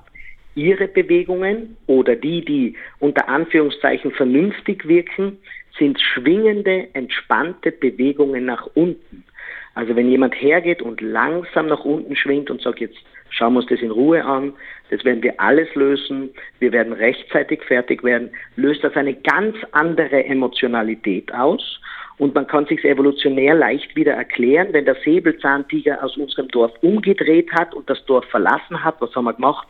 Ihre 0.53 0.87
Bewegungen 0.87 1.75
oder 1.87 2.15
die, 2.15 2.45
die 2.45 2.75
unter 2.99 3.27
Anführungszeichen 3.27 4.11
vernünftig 4.11 4.87
wirken, 4.87 5.39
sind 5.77 5.99
schwingende, 5.99 6.87
entspannte 6.93 7.71
Bewegungen 7.71 8.45
nach 8.45 8.67
unten. 8.75 9.25
Also 9.73 9.95
wenn 9.95 10.09
jemand 10.09 10.33
hergeht 10.41 10.81
und 10.81 11.01
langsam 11.01 11.67
nach 11.67 11.83
unten 11.83 12.15
schwingt 12.15 12.49
und 12.49 12.61
sagt, 12.61 12.79
jetzt 12.79 12.97
schauen 13.29 13.53
wir 13.53 13.59
uns 13.59 13.69
das 13.69 13.81
in 13.81 13.91
Ruhe 13.91 14.23
an, 14.23 14.53
das 14.89 15.03
werden 15.03 15.23
wir 15.23 15.39
alles 15.39 15.73
lösen, 15.75 16.29
wir 16.59 16.71
werden 16.71 16.93
rechtzeitig 16.93 17.63
fertig 17.63 18.03
werden, 18.03 18.29
löst 18.55 18.83
das 18.83 18.95
eine 18.95 19.13
ganz 19.13 19.55
andere 19.71 20.25
Emotionalität 20.25 21.33
aus 21.33 21.79
und 22.17 22.33
man 22.33 22.47
kann 22.47 22.65
sich 22.65 22.83
evolutionär 22.85 23.55
leicht 23.55 23.95
wieder 23.95 24.13
erklären, 24.13 24.69
wenn 24.71 24.85
der 24.85 24.95
Säbelzahntiger 25.03 26.03
aus 26.03 26.15
unserem 26.17 26.47
Dorf 26.47 26.71
umgedreht 26.81 27.51
hat 27.51 27.73
und 27.73 27.89
das 27.89 28.03
Dorf 28.05 28.25
verlassen 28.25 28.83
hat, 28.83 29.01
was 29.01 29.13
haben 29.15 29.25
wir 29.25 29.33
gemacht? 29.33 29.67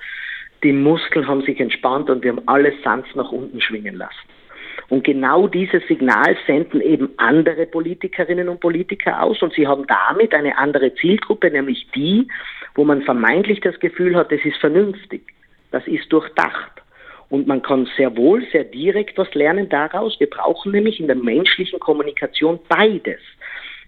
Die 0.64 0.72
Muskeln 0.72 1.28
haben 1.28 1.42
sich 1.42 1.60
entspannt 1.60 2.10
und 2.10 2.24
wir 2.24 2.32
haben 2.32 2.48
alles 2.48 2.74
sanft 2.84 3.16
nach 3.16 3.32
unten 3.32 3.62
schwingen 3.62 3.96
lassen. 3.96 4.28
Und 4.90 5.04
genau 5.04 5.48
dieses 5.48 5.86
Signal 5.88 6.38
senden 6.46 6.82
eben 6.82 7.10
andere 7.18 7.66
Politikerinnen 7.66 8.50
und 8.50 8.60
Politiker 8.60 9.22
aus 9.22 9.42
und 9.42 9.54
sie 9.54 9.68
haben 9.68 9.86
damit 9.88 10.34
eine 10.34 10.58
andere 10.58 10.94
Zielgruppe, 10.96 11.50
nämlich 11.50 11.88
die, 11.96 12.28
wo 12.76 12.84
man 12.84 13.02
vermeintlich 13.02 13.62
das 13.62 13.80
Gefühl 13.80 14.16
hat, 14.16 14.32
das 14.32 14.44
ist 14.44 14.58
vernünftig, 14.58 15.24
das 15.72 15.88
ist 15.88 16.12
durchdacht. 16.12 16.72
Und 17.30 17.48
man 17.48 17.62
kann 17.62 17.90
sehr 17.98 18.16
wohl, 18.16 18.46
sehr 18.52 18.66
direkt 18.66 19.18
was 19.18 19.34
lernen 19.34 19.68
daraus. 19.70 20.20
Wir 20.20 20.30
brauchen 20.30 20.72
nämlich 20.72 21.00
in 21.00 21.08
der 21.08 21.16
menschlichen 21.16 21.80
Kommunikation 21.80 22.60
beides. 22.70 23.20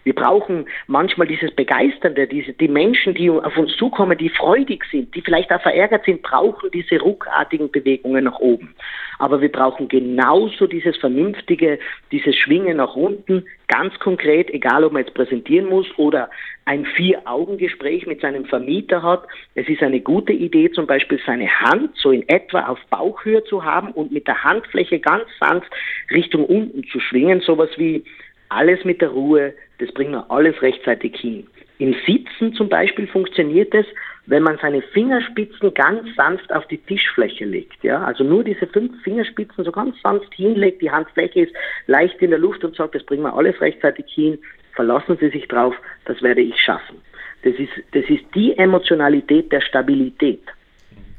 Wir 0.08 0.16
brauchen 0.16 0.68
manchmal 0.88 1.28
dieses 1.28 1.52
Begeisternde, 1.52 2.28
diese, 2.28 2.54
die 2.54 2.70
Menschen, 2.70 3.14
die 3.14 3.30
auf 3.30 3.58
uns 3.58 3.76
zukommen, 3.76 4.18
die 4.18 4.30
freudig 4.30 4.86
sind, 4.90 5.14
die 5.14 5.20
vielleicht 5.20 5.52
auch 5.52 5.62
verärgert 5.62 6.06
sind, 6.06 6.22
brauchen 6.22 6.72
diese 6.72 6.98
ruckartigen 7.02 7.70
Bewegungen 7.70 8.24
nach 8.24 8.40
oben. 8.40 8.74
Aber 9.20 9.42
wir 9.42 9.52
brauchen 9.52 9.90
genauso 9.90 10.66
dieses 10.66 10.96
Vernünftige, 10.96 11.78
dieses 12.14 12.38
Schwingen 12.38 12.78
nach 12.78 12.96
unten, 12.96 13.48
ganz 13.68 14.00
konkret, 14.00 14.50
egal 14.52 14.86
ob 14.86 14.94
man 14.94 15.04
jetzt 15.04 15.14
präsentieren 15.14 15.68
muss 15.68 15.88
oder 15.98 16.30
ein 16.64 16.86
Vier-Augen-Gespräch 16.86 18.08
mit 18.08 18.22
seinem 18.22 18.46
Vermieter 18.46 19.04
hat. 19.04 19.24
Es 19.56 19.68
ist 19.68 19.84
eine 19.84 20.00
gute 20.00 20.32
Idee, 20.32 20.72
zum 20.72 20.88
Beispiel 20.88 21.20
seine 21.26 21.50
Hand 21.50 21.92
so 21.98 22.12
in 22.12 22.28
etwa 22.30 22.68
auf 22.68 22.80
Bauchhöhe 22.90 23.44
zu 23.44 23.66
haben 23.66 23.92
und 23.92 24.14
mit 24.14 24.26
der 24.28 24.42
Handfläche 24.46 25.00
ganz 25.00 25.26
sanft 25.38 25.70
Richtung 26.12 26.46
unten 26.46 26.86
zu 26.86 27.02
schwingen, 27.02 27.42
sowas 27.42 27.70
wie 27.76 28.06
alles 28.50 28.84
mit 28.86 29.02
der 29.02 29.10
Ruhe, 29.10 29.54
das 29.80 29.92
bringen 29.92 30.12
wir 30.12 30.30
alles 30.30 30.62
rechtzeitig 30.62 31.16
hin. 31.18 31.48
Im 31.80 31.96
Sitzen 32.06 32.54
zum 32.54 32.70
Beispiel 32.70 33.08
funktioniert 33.08 33.74
es, 33.76 33.86
wenn 34.26 34.44
man 34.44 34.58
seine 34.62 34.82
Fingerspitzen 34.82 35.74
ganz 35.74 36.14
sanft 36.16 36.52
auf 36.52 36.66
die 36.68 36.80
Tischfläche 36.80 37.46
legt. 37.46 37.84
Ja? 37.84 38.04
Also 38.04 38.24
nur 38.24 38.44
diese 38.44 38.68
fünf 38.68 39.02
Fingerspitzen 39.04 39.64
so 39.64 39.72
ganz 39.72 39.96
sanft 40.02 40.34
hinlegt, 40.34 40.82
die 40.82 40.92
Handfläche 40.92 41.42
ist 41.42 41.54
leicht 41.86 42.20
in 42.22 42.32
der 42.32 42.40
Luft 42.40 42.64
und 42.64 42.76
sagt, 42.76 42.96
das 42.96 43.04
bringen 43.04 43.24
wir 43.24 43.34
alles 43.34 43.60
rechtzeitig 43.62 44.06
hin, 44.08 44.40
verlassen 44.74 45.18
Sie 45.20 45.30
sich 45.30 45.48
drauf, 45.48 45.76
das 46.06 46.22
werde 46.22 46.42
ich 46.42 46.60
schaffen. 46.60 47.02
Das 47.44 47.54
ist, 47.56 47.72
das 47.94 48.04
ist 48.10 48.26
die 48.34 48.58
Emotionalität 48.58 49.52
der 49.52 49.62
Stabilität. 49.62 50.42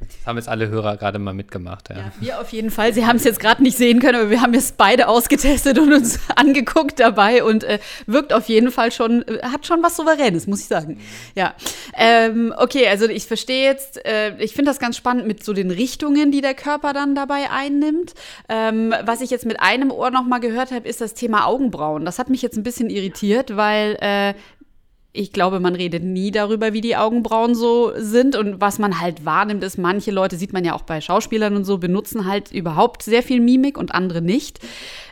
Das 0.09 0.27
haben 0.27 0.37
jetzt 0.37 0.49
alle 0.49 0.68
Hörer 0.68 0.97
gerade 0.97 1.18
mal 1.18 1.35
mitgemacht. 1.35 1.90
Ja. 1.90 1.97
ja 1.97 2.12
wir 2.21 2.40
auf 2.40 2.51
jeden 2.51 2.71
Fall. 2.71 2.92
Sie 2.92 3.07
haben 3.07 3.16
es 3.16 3.25
jetzt 3.25 3.40
gerade 3.40 3.62
nicht 3.62 3.77
sehen 3.77 4.01
können, 4.01 4.16
aber 4.21 4.31
wir 4.31 4.40
haben 4.40 4.55
es 4.55 4.73
beide 4.73 5.09
ausgetestet 5.09 5.79
und 5.79 5.92
uns 5.92 6.18
angeguckt 6.37 7.01
dabei 7.01 7.44
und 7.44 7.64
äh, 7.64 7.79
wirkt 8.07 8.33
auf 8.33 8.49
jeden 8.49 8.71
Fall 8.71 8.92
schon, 8.92 9.23
äh, 9.27 9.42
hat 9.42 9.66
schon 9.66 9.83
was 9.83 9.97
Souveränes, 9.97 10.47
muss 10.47 10.61
ich 10.61 10.66
sagen. 10.66 11.01
Ja. 11.35 11.55
Ähm, 11.97 12.55
okay, 12.57 12.88
also 12.88 13.07
ich 13.09 13.27
verstehe 13.27 13.64
jetzt, 13.64 14.05
äh, 14.07 14.37
ich 14.38 14.55
finde 14.55 14.71
das 14.71 14.79
ganz 14.79 14.97
spannend 14.97 15.27
mit 15.27 15.44
so 15.44 15.53
den 15.53 15.71
Richtungen, 15.71 16.31
die 16.31 16.40
der 16.40 16.55
Körper 16.55 16.92
dann 16.92 17.14
dabei 17.14 17.51
einnimmt. 17.51 18.14
Ähm, 18.49 18.94
was 19.05 19.21
ich 19.21 19.31
jetzt 19.31 19.47
mit 19.47 19.61
einem 19.61 19.90
Ohr 19.90 20.11
nochmal 20.11 20.40
gehört 20.40 20.73
habe, 20.73 20.88
ist 20.88 21.01
das 21.01 21.14
Thema 21.14 21.47
Augenbrauen. 21.47 22.05
Das 22.05 22.18
hat 22.18 22.31
mich 22.31 22.42
jetzt 22.42 22.57
ein 22.57 22.62
bisschen 22.62 22.90
irritiert, 22.90 23.57
weil 23.57 23.97
äh, 24.01 24.35
ich 25.19 25.33
glaube, 25.33 25.59
man 25.59 25.75
redet 25.75 26.05
nie 26.05 26.31
darüber, 26.31 26.73
wie 26.73 26.81
die 26.81 26.97
Augenbrauen 26.97 27.57
so 27.57 27.91
sind. 27.97 28.37
Und 28.37 28.61
was 28.61 28.79
man 28.79 29.01
halt 29.01 29.27
wahrnimmt, 29.27 29.65
ist, 29.65 29.77
manche 29.77 30.13
Leute, 30.13 30.37
sieht 30.37 30.53
man 30.53 30.65
ja 30.65 30.75
auch 30.75 30.83
bei 30.83 31.01
Schauspielern 31.01 31.57
und 31.57 31.65
so, 31.65 31.79
benutzen 31.79 32.25
halt 32.25 32.53
überhaupt 32.53 33.03
sehr 33.03 33.25
viel 33.25 33.41
Mimik 33.41 33.77
und 33.79 33.93
andere 33.93 34.23
nicht. 34.23 34.61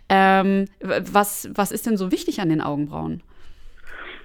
Ähm, 0.08 0.66
was, 0.80 1.50
was 1.54 1.72
ist 1.72 1.86
denn 1.86 1.96
so 1.96 2.12
wichtig 2.12 2.40
an 2.40 2.50
den 2.50 2.60
Augenbrauen? 2.60 3.20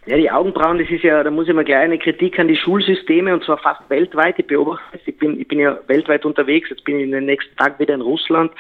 Ja, 0.06 0.18
die 0.18 0.30
Augenbrauen, 0.30 0.78
das 0.78 0.90
ist 0.90 1.04
ja, 1.04 1.24
da 1.24 1.32
muss 1.32 1.48
ich 1.48 1.54
mal 1.54 1.64
gleich 1.64 1.84
eine 1.84 1.98
Kritik 1.98 2.38
an 2.40 2.48
die 2.48 2.56
Schulsysteme 2.56 3.34
und 3.34 3.44
zwar 3.44 3.58
fast 3.58 3.88
weltweit. 3.90 4.38
Ich 4.38 4.48
beobachte 4.48 5.00
ich 5.06 5.18
bin, 5.18 5.40
ich 5.40 5.48
bin 5.48 5.60
ja 5.60 5.80
weltweit 5.88 6.26
unterwegs, 6.26 6.70
jetzt 6.70 6.84
bin 6.84 6.98
ich 6.98 7.04
in 7.04 7.12
den 7.12 7.26
nächsten 7.26 7.56
Tagen 7.56 7.80
wieder 7.80 7.96
in 7.96 8.02
Russland. 8.02 8.52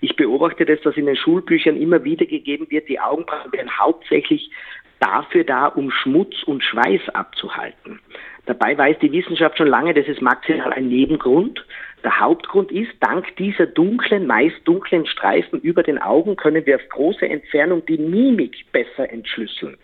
Ich 0.00 0.14
beobachte 0.16 0.64
das, 0.64 0.80
dass 0.82 0.96
in 0.96 1.06
den 1.06 1.16
Schulbüchern 1.16 1.76
immer 1.76 2.02
wieder 2.02 2.26
gegeben 2.26 2.66
wird, 2.70 2.88
die 2.88 3.00
Augenbrauen 3.00 3.52
werden 3.52 3.76
hauptsächlich 3.76 4.50
dafür 5.00 5.44
da, 5.44 5.66
um 5.66 5.90
Schmutz 5.90 6.42
und 6.44 6.62
Schweiß 6.62 7.08
abzuhalten. 7.12 8.00
Dabei 8.46 8.76
weiß 8.76 8.98
die 9.00 9.12
Wissenschaft 9.12 9.56
schon 9.56 9.68
lange, 9.68 9.94
das 9.94 10.06
ist 10.06 10.20
maximal 10.20 10.72
ein 10.72 10.88
Nebengrund. 10.88 11.64
Der 12.02 12.20
Hauptgrund 12.20 12.70
ist, 12.70 12.90
dank 13.00 13.34
dieser 13.36 13.66
dunklen, 13.66 14.26
meist 14.26 14.56
dunklen 14.64 15.06
Streifen 15.06 15.60
über 15.60 15.82
den 15.82 15.96
Augen 15.96 16.36
können 16.36 16.66
wir 16.66 16.76
auf 16.76 16.88
große 16.90 17.26
Entfernung 17.26 17.84
die 17.86 17.96
Mimik 17.96 18.70
besser 18.72 19.10
entschlüsseln. 19.10 19.78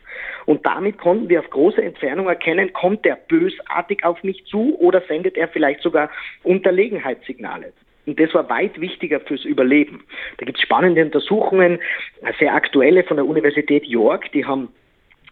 Und 0.45 0.67
damit 0.67 0.99
konnten 0.99 1.31
wir 1.31 1.41
auf 1.41 1.49
große 1.49 1.83
Entfernung 1.83 2.29
erkennen, 2.29 2.75
kommt 2.75 3.07
er 3.07 3.17
bösartig 3.17 4.05
auf 4.05 4.23
mich 4.23 4.45
zu 4.45 4.79
oder 4.79 5.01
sendet 5.09 5.39
er 5.39 5.49
vielleicht 5.49 5.81
sogar 5.81 6.11
Unterlegenheitssignale. 6.43 7.73
Und 8.05 8.21
das 8.21 8.35
war 8.35 8.51
weit 8.51 8.79
wichtiger 8.81 9.21
fürs 9.21 9.45
Überleben. 9.45 10.05
Da 10.39 10.45
gibt 10.45 10.59
es 10.59 10.65
spannende 10.65 11.03
Untersuchungen, 11.03 11.79
sehr 12.39 12.55
aktuelle 12.55 13.05
von 13.05 13.17
der 13.17 13.27
Universität 13.27 13.87
York, 13.87 14.31
die 14.33 14.45
haben 14.45 14.69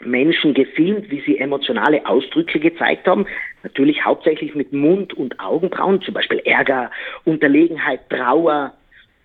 Menschen 0.04 0.54
gefilmt, 0.54 1.10
wie 1.10 1.20
sie 1.20 1.38
emotionale 1.38 2.06
Ausdrücke 2.06 2.60
gezeigt 2.60 3.06
haben. 3.06 3.26
Natürlich 3.62 4.04
hauptsächlich 4.04 4.54
mit 4.54 4.72
Mund- 4.72 5.14
und 5.14 5.40
Augenbrauen, 5.40 6.00
zum 6.02 6.14
Beispiel 6.14 6.38
Ärger, 6.44 6.90
Unterlegenheit, 7.24 8.08
Trauer, 8.08 8.74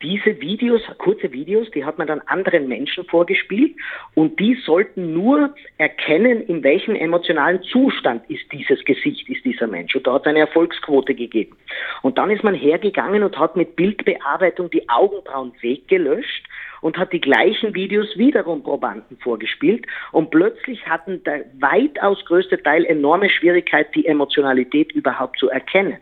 diese 0.04 0.40
Videos, 0.42 0.82
kurze 0.98 1.32
Videos, 1.32 1.72
die 1.72 1.86
hat 1.86 1.98
man 1.98 2.08
dann 2.08 2.20
anderen 2.26 2.68
Menschen 2.68 3.06
vorgespielt 3.06 3.74
und 4.14 4.40
die 4.40 4.56
sollten 4.66 5.14
nur 5.14 5.56
erkennen, 5.78 6.42
in 6.42 6.62
welchem 6.64 6.96
emotionalen 6.96 7.64
Zustand 7.64 8.30
ist 8.30 8.44
dieses 8.52 8.84
Gesicht, 8.84 9.28
ist 9.30 9.46
dieser 9.46 9.68
Mensch. 9.68 9.96
Und 9.96 10.06
da 10.06 10.14
hat 10.14 10.24
es 10.24 10.28
eine 10.28 10.40
Erfolgsquote 10.40 11.16
gegeben. 11.16 11.56
Und 12.02 12.18
dann 12.18 12.30
ist 12.30 12.44
man 12.44 12.54
hergegangen 12.54 13.24
und 13.24 13.40
hat 13.40 13.56
mit 13.56 13.76
Bildbearbeitung 13.78 14.70
die 14.70 14.88
Augenbrauen 14.90 15.54
weggelöscht 15.62 16.46
und 16.82 16.98
hat 16.98 17.14
die 17.14 17.22
gleichen 17.22 17.74
Videos 17.74 18.18
wiederum 18.18 18.62
Probanden 18.62 19.18
vorgespielt 19.18 19.88
und 20.12 20.32
plötzlich 20.32 20.86
hatten 20.86 21.24
der 21.24 21.46
weitaus 21.60 22.24
größte 22.26 22.62
Teil 22.62 22.86
enorme 22.86 23.30
Schwierigkeit, 23.30 23.96
die 23.96 24.06
Emotionalität 24.06 24.92
überhaupt 24.92 25.40
zu 25.40 25.50
erkennen. 25.50 25.98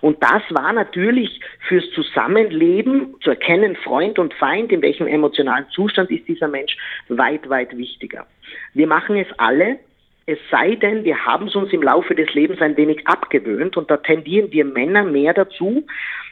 Und 0.00 0.22
das 0.22 0.42
war 0.50 0.72
natürlich 0.72 1.40
fürs 1.68 1.88
Zusammenleben, 1.90 3.14
zu 3.20 3.30
erkennen, 3.30 3.76
Freund 3.76 4.18
und 4.18 4.34
Feind, 4.34 4.72
in 4.72 4.82
welchem 4.82 5.06
emotionalen 5.06 5.66
Zustand 5.70 6.10
ist 6.10 6.26
dieser 6.28 6.48
Mensch, 6.48 6.76
weit, 7.08 7.48
weit 7.48 7.76
wichtiger. 7.76 8.26
Wir 8.74 8.86
machen 8.86 9.16
es 9.16 9.28
alle, 9.38 9.78
es 10.26 10.38
sei 10.50 10.74
denn, 10.74 11.04
wir 11.04 11.24
haben 11.24 11.46
es 11.46 11.54
uns 11.54 11.72
im 11.72 11.82
Laufe 11.82 12.14
des 12.14 12.34
Lebens 12.34 12.60
ein 12.60 12.76
wenig 12.76 13.06
abgewöhnt 13.06 13.76
und 13.76 13.90
da 13.90 13.96
tendieren 13.96 14.50
wir 14.50 14.64
Männer 14.64 15.04
mehr 15.04 15.32
dazu. 15.34 15.86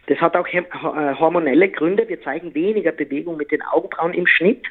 Das 0.07 0.19
hat 0.21 0.37
auch 0.37 0.47
äh, 0.49 0.65
hormonelle 1.19 1.69
Gründe. 1.69 2.09
Wir 2.09 2.21
zeigen 2.23 2.55
weniger 2.55 2.93
Bewegung 2.93 3.37
mit 3.37 3.53
den 3.53 3.63
Augenbrauen 3.63 4.13
im 4.13 4.27
Schnitt. 4.27 4.67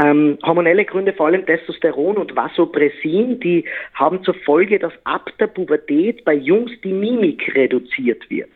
Ähm, 0.00 0.38
hormonelle 0.44 0.84
Gründe, 0.84 1.12
vor 1.12 1.26
allem 1.26 1.44
Testosteron 1.44 2.18
und 2.18 2.36
Vasopressin, 2.36 3.40
die 3.40 3.64
haben 3.94 4.22
zur 4.22 4.34
Folge, 4.34 4.78
dass 4.78 4.92
ab 5.04 5.30
der 5.40 5.48
Pubertät 5.48 6.24
bei 6.24 6.34
Jungs 6.34 6.70
die 6.84 6.92
Mimik 6.92 7.52
reduziert 7.56 8.30
wird. 8.30 8.50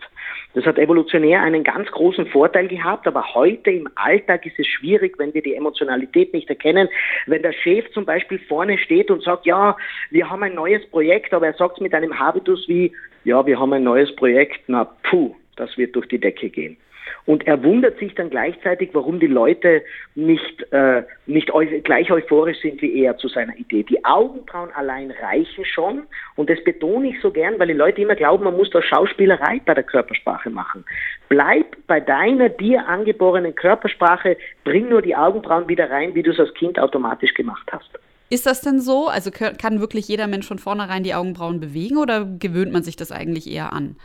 Das 0.54 0.64
hat 0.66 0.78
evolutionär 0.78 1.42
einen 1.42 1.64
ganz 1.64 1.90
großen 1.90 2.26
Vorteil 2.26 2.68
gehabt, 2.68 3.06
aber 3.06 3.34
heute 3.34 3.70
im 3.70 3.88
Alltag 3.94 4.44
ist 4.46 4.58
es 4.58 4.66
schwierig, 4.66 5.18
wenn 5.18 5.32
wir 5.32 5.42
die 5.42 5.54
Emotionalität 5.54 6.32
nicht 6.34 6.48
erkennen. 6.48 6.88
Wenn 7.26 7.42
der 7.42 7.52
Chef 7.52 7.90
zum 7.92 8.04
Beispiel 8.04 8.38
vorne 8.38 8.78
steht 8.78 9.10
und 9.10 9.22
sagt, 9.22 9.46
ja, 9.46 9.76
wir 10.10 10.28
haben 10.28 10.42
ein 10.42 10.54
neues 10.54 10.86
Projekt, 10.90 11.32
aber 11.32 11.46
er 11.46 11.54
sagt 11.54 11.76
es 11.76 11.80
mit 11.80 11.94
einem 11.94 12.18
Habitus 12.18 12.68
wie, 12.68 12.92
ja, 13.24 13.44
wir 13.46 13.58
haben 13.58 13.72
ein 13.72 13.84
neues 13.84 14.14
Projekt, 14.14 14.60
na 14.66 14.84
puh, 14.84 15.34
das 15.56 15.76
wird 15.78 15.96
durch 15.96 16.06
die 16.08 16.20
Decke 16.20 16.50
gehen. 16.50 16.76
Und 17.24 17.46
er 17.46 17.62
wundert 17.62 17.98
sich 17.98 18.14
dann 18.14 18.30
gleichzeitig, 18.30 18.90
warum 18.92 19.20
die 19.20 19.26
Leute 19.26 19.82
nicht, 20.14 20.72
äh, 20.72 21.02
nicht 21.26 21.52
eu 21.52 21.64
gleich 21.82 22.10
euphorisch 22.10 22.60
sind 22.60 22.82
wie 22.82 23.02
er 23.02 23.16
zu 23.16 23.28
seiner 23.28 23.56
Idee. 23.56 23.82
Die 23.84 24.04
Augenbrauen 24.04 24.70
allein 24.72 25.10
reichen 25.10 25.64
schon 25.64 26.02
und 26.36 26.50
das 26.50 26.62
betone 26.64 27.10
ich 27.10 27.20
so 27.20 27.30
gern, 27.30 27.58
weil 27.58 27.68
die 27.68 27.72
Leute 27.74 28.02
immer 28.02 28.16
glauben, 28.16 28.44
man 28.44 28.56
muss 28.56 28.70
da 28.70 28.82
Schauspielerei 28.82 29.60
bei 29.64 29.74
der 29.74 29.84
Körpersprache 29.84 30.50
machen. 30.50 30.84
Bleib 31.28 31.76
bei 31.86 32.00
deiner 32.00 32.48
dir 32.48 32.86
angeborenen 32.86 33.54
Körpersprache, 33.54 34.36
bring 34.64 34.88
nur 34.88 35.02
die 35.02 35.16
Augenbrauen 35.16 35.68
wieder 35.68 35.90
rein, 35.90 36.14
wie 36.14 36.22
du 36.22 36.32
es 36.32 36.40
als 36.40 36.52
Kind 36.54 36.78
automatisch 36.78 37.34
gemacht 37.34 37.68
hast. 37.72 37.90
Ist 38.32 38.46
das 38.46 38.62
denn 38.62 38.80
so? 38.80 39.08
Also 39.08 39.30
kann 39.30 39.80
wirklich 39.80 40.08
jeder 40.08 40.26
Mensch 40.26 40.46
von 40.46 40.58
vornherein 40.58 41.02
die 41.02 41.14
Augenbrauen 41.14 41.60
bewegen 41.60 41.98
oder 41.98 42.24
gewöhnt 42.24 42.72
man 42.72 42.82
sich 42.82 42.96
das 42.96 43.12
eigentlich 43.12 43.46
eher 43.50 43.74
an? 43.74 43.96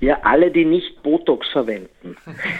Ja, 0.00 0.18
alle, 0.22 0.50
die 0.50 0.64
nicht 0.64 1.02
Botox 1.02 1.48
verwenden. 1.48 2.16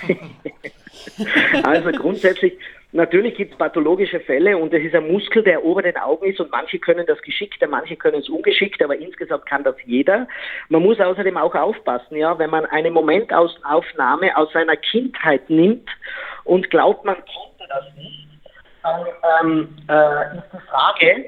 also 1.65 1.93
grundsätzlich, 1.93 2.55
natürlich 2.93 3.35
gibt 3.37 3.53
es 3.53 3.59
pathologische 3.59 4.21
Fälle 4.21 4.57
und 4.57 4.73
es 4.73 4.83
ist 4.83 4.95
ein 4.95 5.11
Muskel, 5.11 5.43
der 5.43 5.63
ober 5.63 5.83
den 5.83 5.99
Augen 5.99 6.27
ist 6.27 6.41
und 6.41 6.51
manche 6.51 6.79
können 6.79 7.05
das 7.07 7.21
geschickter, 7.21 7.67
manche 7.69 7.97
können 7.97 8.21
es 8.21 8.29
ungeschickt, 8.31 8.83
aber 8.83 8.97
insgesamt 8.97 9.45
kann 9.45 9.65
das 9.65 9.77
jeder. 9.85 10.27
Man 10.71 10.83
muss 10.83 10.99
außerdem 10.99 11.37
auch 11.37 11.55
aufpassen, 11.55 12.17
ja, 12.17 12.39
wenn 12.39 12.51
man 12.51 12.65
eine 12.65 12.91
Momentaufnahme 12.91 14.35
aus 14.37 14.51
seiner 14.53 14.77
Kindheit 14.77 15.51
nimmt 15.51 15.91
und 16.45 16.71
glaubt, 16.71 17.05
man 17.05 17.17
konnte 17.17 17.69
das 17.69 17.85
nicht, 17.97 18.29
dann 18.83 19.07
ähm, 19.43 19.77
äh, 19.89 20.39
ist 20.39 20.47
die 20.55 20.69
Frage, 20.71 21.27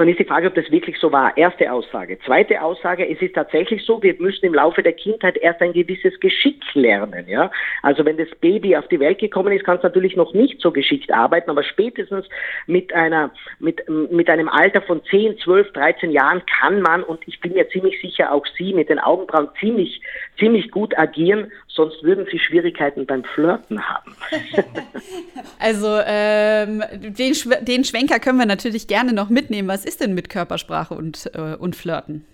dann 0.00 0.08
ist 0.08 0.18
die 0.18 0.24
Frage, 0.24 0.46
ob 0.46 0.54
das 0.54 0.70
wirklich 0.70 0.96
so 0.98 1.12
war. 1.12 1.36
Erste 1.36 1.70
Aussage. 1.70 2.18
Zweite 2.24 2.62
Aussage, 2.62 3.06
es 3.06 3.20
ist 3.20 3.34
tatsächlich 3.34 3.84
so, 3.84 4.02
wir 4.02 4.14
müssen 4.18 4.46
im 4.46 4.54
Laufe 4.54 4.82
der 4.82 4.94
Kindheit 4.94 5.36
erst 5.36 5.60
ein 5.60 5.74
gewisses 5.74 6.18
Geschick 6.20 6.62
lernen. 6.72 7.28
Ja? 7.28 7.50
Also 7.82 8.06
wenn 8.06 8.16
das 8.16 8.30
Baby 8.40 8.74
auf 8.78 8.88
die 8.88 8.98
Welt 8.98 9.18
gekommen 9.18 9.52
ist, 9.52 9.62
kann 9.62 9.76
es 9.76 9.82
natürlich 9.82 10.16
noch 10.16 10.32
nicht 10.32 10.58
so 10.62 10.72
geschickt 10.72 11.12
arbeiten, 11.12 11.50
aber 11.50 11.62
spätestens 11.62 12.26
mit 12.66 12.94
einer, 12.94 13.30
mit, 13.58 13.86
mit 14.10 14.30
einem 14.30 14.48
Alter 14.48 14.80
von 14.80 15.04
10, 15.04 15.36
12, 15.36 15.70
13 15.72 16.12
Jahren 16.12 16.40
kann 16.46 16.80
man, 16.80 17.02
und 17.02 17.20
ich 17.26 17.38
bin 17.40 17.52
mir 17.52 17.68
ziemlich 17.68 18.00
sicher, 18.00 18.32
auch 18.32 18.46
Sie 18.56 18.72
mit 18.72 18.88
den 18.88 19.00
Augenbrauen 19.00 19.50
ziemlich, 19.60 20.00
ziemlich 20.38 20.70
gut 20.70 20.96
agieren, 20.98 21.52
sonst 21.74 22.02
würden 22.02 22.26
Sie 22.30 22.38
Schwierigkeiten 22.38 23.06
beim 23.06 23.24
Flirten 23.24 23.80
haben. 23.88 24.14
also 25.58 26.00
ähm, 26.04 26.82
den, 26.92 27.34
den 27.62 27.84
Schwenker 27.84 28.18
können 28.18 28.38
wir 28.38 28.46
natürlich 28.46 28.86
gerne 28.86 29.12
noch 29.12 29.30
mitnehmen. 29.30 29.68
Was 29.68 29.84
ist 29.84 30.00
denn 30.00 30.14
mit 30.14 30.28
Körpersprache 30.28 30.94
und, 30.94 31.30
äh, 31.34 31.56
und 31.56 31.76
Flirten? 31.76 32.24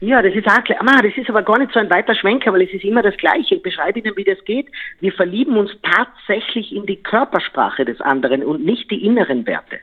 Ja, 0.00 0.20
das 0.20 0.34
ist 0.34 0.46
auch 0.46 0.62
klar. 0.62 0.78
Ah, 0.80 1.00
das 1.00 1.16
ist 1.16 1.30
aber 1.30 1.42
gar 1.42 1.58
nicht 1.58 1.72
so 1.72 1.78
ein 1.78 1.88
weiter 1.88 2.14
Schwenker, 2.14 2.52
weil 2.52 2.62
es 2.62 2.72
ist 2.72 2.84
immer 2.84 3.02
das 3.02 3.16
Gleiche. 3.16 3.54
Ich 3.54 3.62
beschreibe 3.62 3.98
Ihnen, 3.98 4.14
wie 4.16 4.24
das 4.24 4.42
geht. 4.44 4.66
Wir 5.00 5.10
verlieben 5.12 5.56
uns 5.56 5.70
tatsächlich 5.82 6.74
in 6.74 6.84
die 6.84 7.02
Körpersprache 7.02 7.84
des 7.86 8.00
anderen 8.02 8.44
und 8.44 8.62
nicht 8.62 8.90
die 8.90 9.06
inneren 9.06 9.46
Werte. 9.46 9.78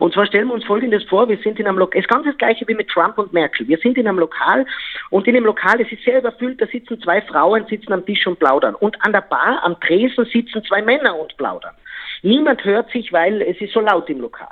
Und 0.00 0.12
zwar 0.12 0.26
stellen 0.26 0.48
wir 0.48 0.54
uns 0.54 0.64
Folgendes 0.64 1.02
vor, 1.04 1.28
wir 1.30 1.38
sind 1.38 1.58
in 1.58 1.66
einem 1.66 1.78
Lokal, 1.78 2.00
es 2.00 2.04
ist 2.04 2.10
ganz 2.10 2.26
das 2.26 2.36
Gleiche 2.36 2.68
wie 2.68 2.74
mit 2.74 2.88
Trump 2.88 3.16
und 3.16 3.32
Merkel. 3.32 3.66
Wir 3.66 3.78
sind 3.78 3.96
in 3.96 4.06
einem 4.06 4.18
Lokal 4.18 4.66
und 5.08 5.26
in 5.26 5.34
dem 5.34 5.44
Lokal, 5.44 5.80
es 5.80 5.90
ist 5.90 6.04
sehr 6.04 6.18
überfüllt, 6.18 6.60
da 6.60 6.66
sitzen 6.66 7.00
zwei 7.00 7.22
Frauen, 7.22 7.64
sitzen 7.66 7.92
am 7.94 8.04
Tisch 8.04 8.26
und 8.26 8.38
plaudern. 8.38 8.74
Und 8.74 9.02
an 9.02 9.12
der 9.12 9.22
Bar, 9.22 9.62
am 9.64 9.80
Tresen 9.80 10.26
sitzen 10.26 10.62
zwei 10.64 10.82
Männer 10.82 11.18
und 11.18 11.34
plaudern. 11.38 11.74
Niemand 12.22 12.64
hört 12.64 12.90
sich, 12.90 13.12
weil 13.12 13.40
es 13.40 13.58
ist 13.60 13.72
so 13.72 13.80
laut 13.80 14.10
im 14.10 14.20
Lokal. 14.20 14.48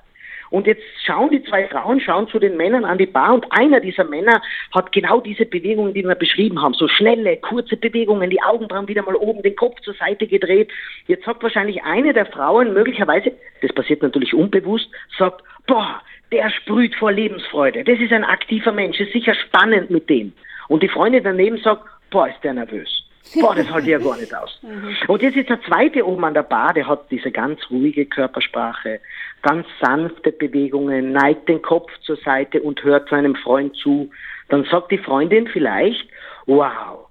Und 0.53 0.67
jetzt 0.67 0.83
schauen 1.03 1.31
die 1.31 1.43
zwei 1.45 1.67
Frauen, 1.67 1.99
schauen 1.99 2.29
zu 2.29 2.39
den 2.39 2.59
Männern 2.59 2.85
an 2.85 2.99
die 2.99 3.07
Bar 3.07 3.33
und 3.33 3.47
einer 3.51 3.81
dieser 3.81 4.05
Männer 4.05 4.43
hat 4.75 4.93
genau 4.93 5.19
diese 5.19 5.47
Bewegungen, 5.47 5.95
die 5.95 6.05
wir 6.05 6.15
beschrieben 6.15 6.61
haben. 6.61 6.75
So 6.75 6.89
schnelle, 6.89 7.39
kurze 7.39 7.79
Bewegungen, 7.79 8.29
die 8.29 8.43
Augenbrauen 8.43 8.87
wieder 8.87 9.03
mal 9.03 9.17
oben, 9.17 9.43
den 9.43 9.57
Kopf 9.57 9.81
zur 9.81 9.95
Seite 9.95 10.27
gedreht. 10.27 10.71
Jetzt 11.07 11.25
sagt 11.25 11.43
wahrscheinlich 11.43 11.83
eine 11.85 12.13
der 12.13 12.27
Frauen 12.27 12.75
möglicherweise, 12.75 13.33
das 13.63 13.73
passiert 13.73 14.03
natürlich 14.03 14.35
unbewusst, 14.35 14.91
sagt, 15.19 15.43
boah, 15.67 16.03
der 16.33 16.51
sprüht 16.51 16.95
vor 16.97 17.13
Lebensfreude. 17.13 17.83
Das 17.85 17.99
ist 17.99 18.13
ein 18.13 18.25
aktiver 18.25 18.73
Mensch, 18.73 19.01
ist 19.01 19.13
sicher 19.13 19.35
spannend 19.35 19.89
mit 19.89 20.11
dem. 20.11 20.35
Und 20.69 20.83
die 20.83 20.89
Freundin 20.89 21.25
daneben 21.25 21.57
sagt, 21.59 21.83
boah, 22.11 22.29
ist 22.29 22.45
der 22.45 22.53
nervös. 22.53 23.02
Boah, 23.41 23.55
das 23.55 23.71
halte 23.71 23.87
ich 23.87 23.93
ja 23.93 23.99
gar 23.99 24.17
nicht 24.17 24.35
aus. 24.35 24.61
Und 25.09 25.23
jetzt 25.23 25.37
ist 25.37 25.49
der 25.49 25.63
zweite 25.63 26.07
oben 26.07 26.25
an 26.25 26.35
der 26.35 26.43
Bar, 26.43 26.75
der 26.75 26.87
hat 26.87 27.11
diese 27.11 27.31
ganz 27.31 27.61
ruhige 27.71 28.05
Körpersprache, 28.07 29.01
ganz 29.43 29.67
sanfte 29.81 30.33
Bewegungen, 30.33 31.13
neigt 31.13 31.49
den 31.49 31.63
Kopf 31.63 31.91
zur 32.03 32.17
Seite 32.17 32.63
und 32.63 32.83
hört 32.83 33.09
seinem 33.09 33.35
Freund 33.37 33.75
zu. 33.77 34.11
Dann 34.49 34.65
sagt 34.65 34.91
die 34.91 34.99
Freundin 34.99 35.49
vielleicht, 35.49 36.07
wow, 36.47 37.09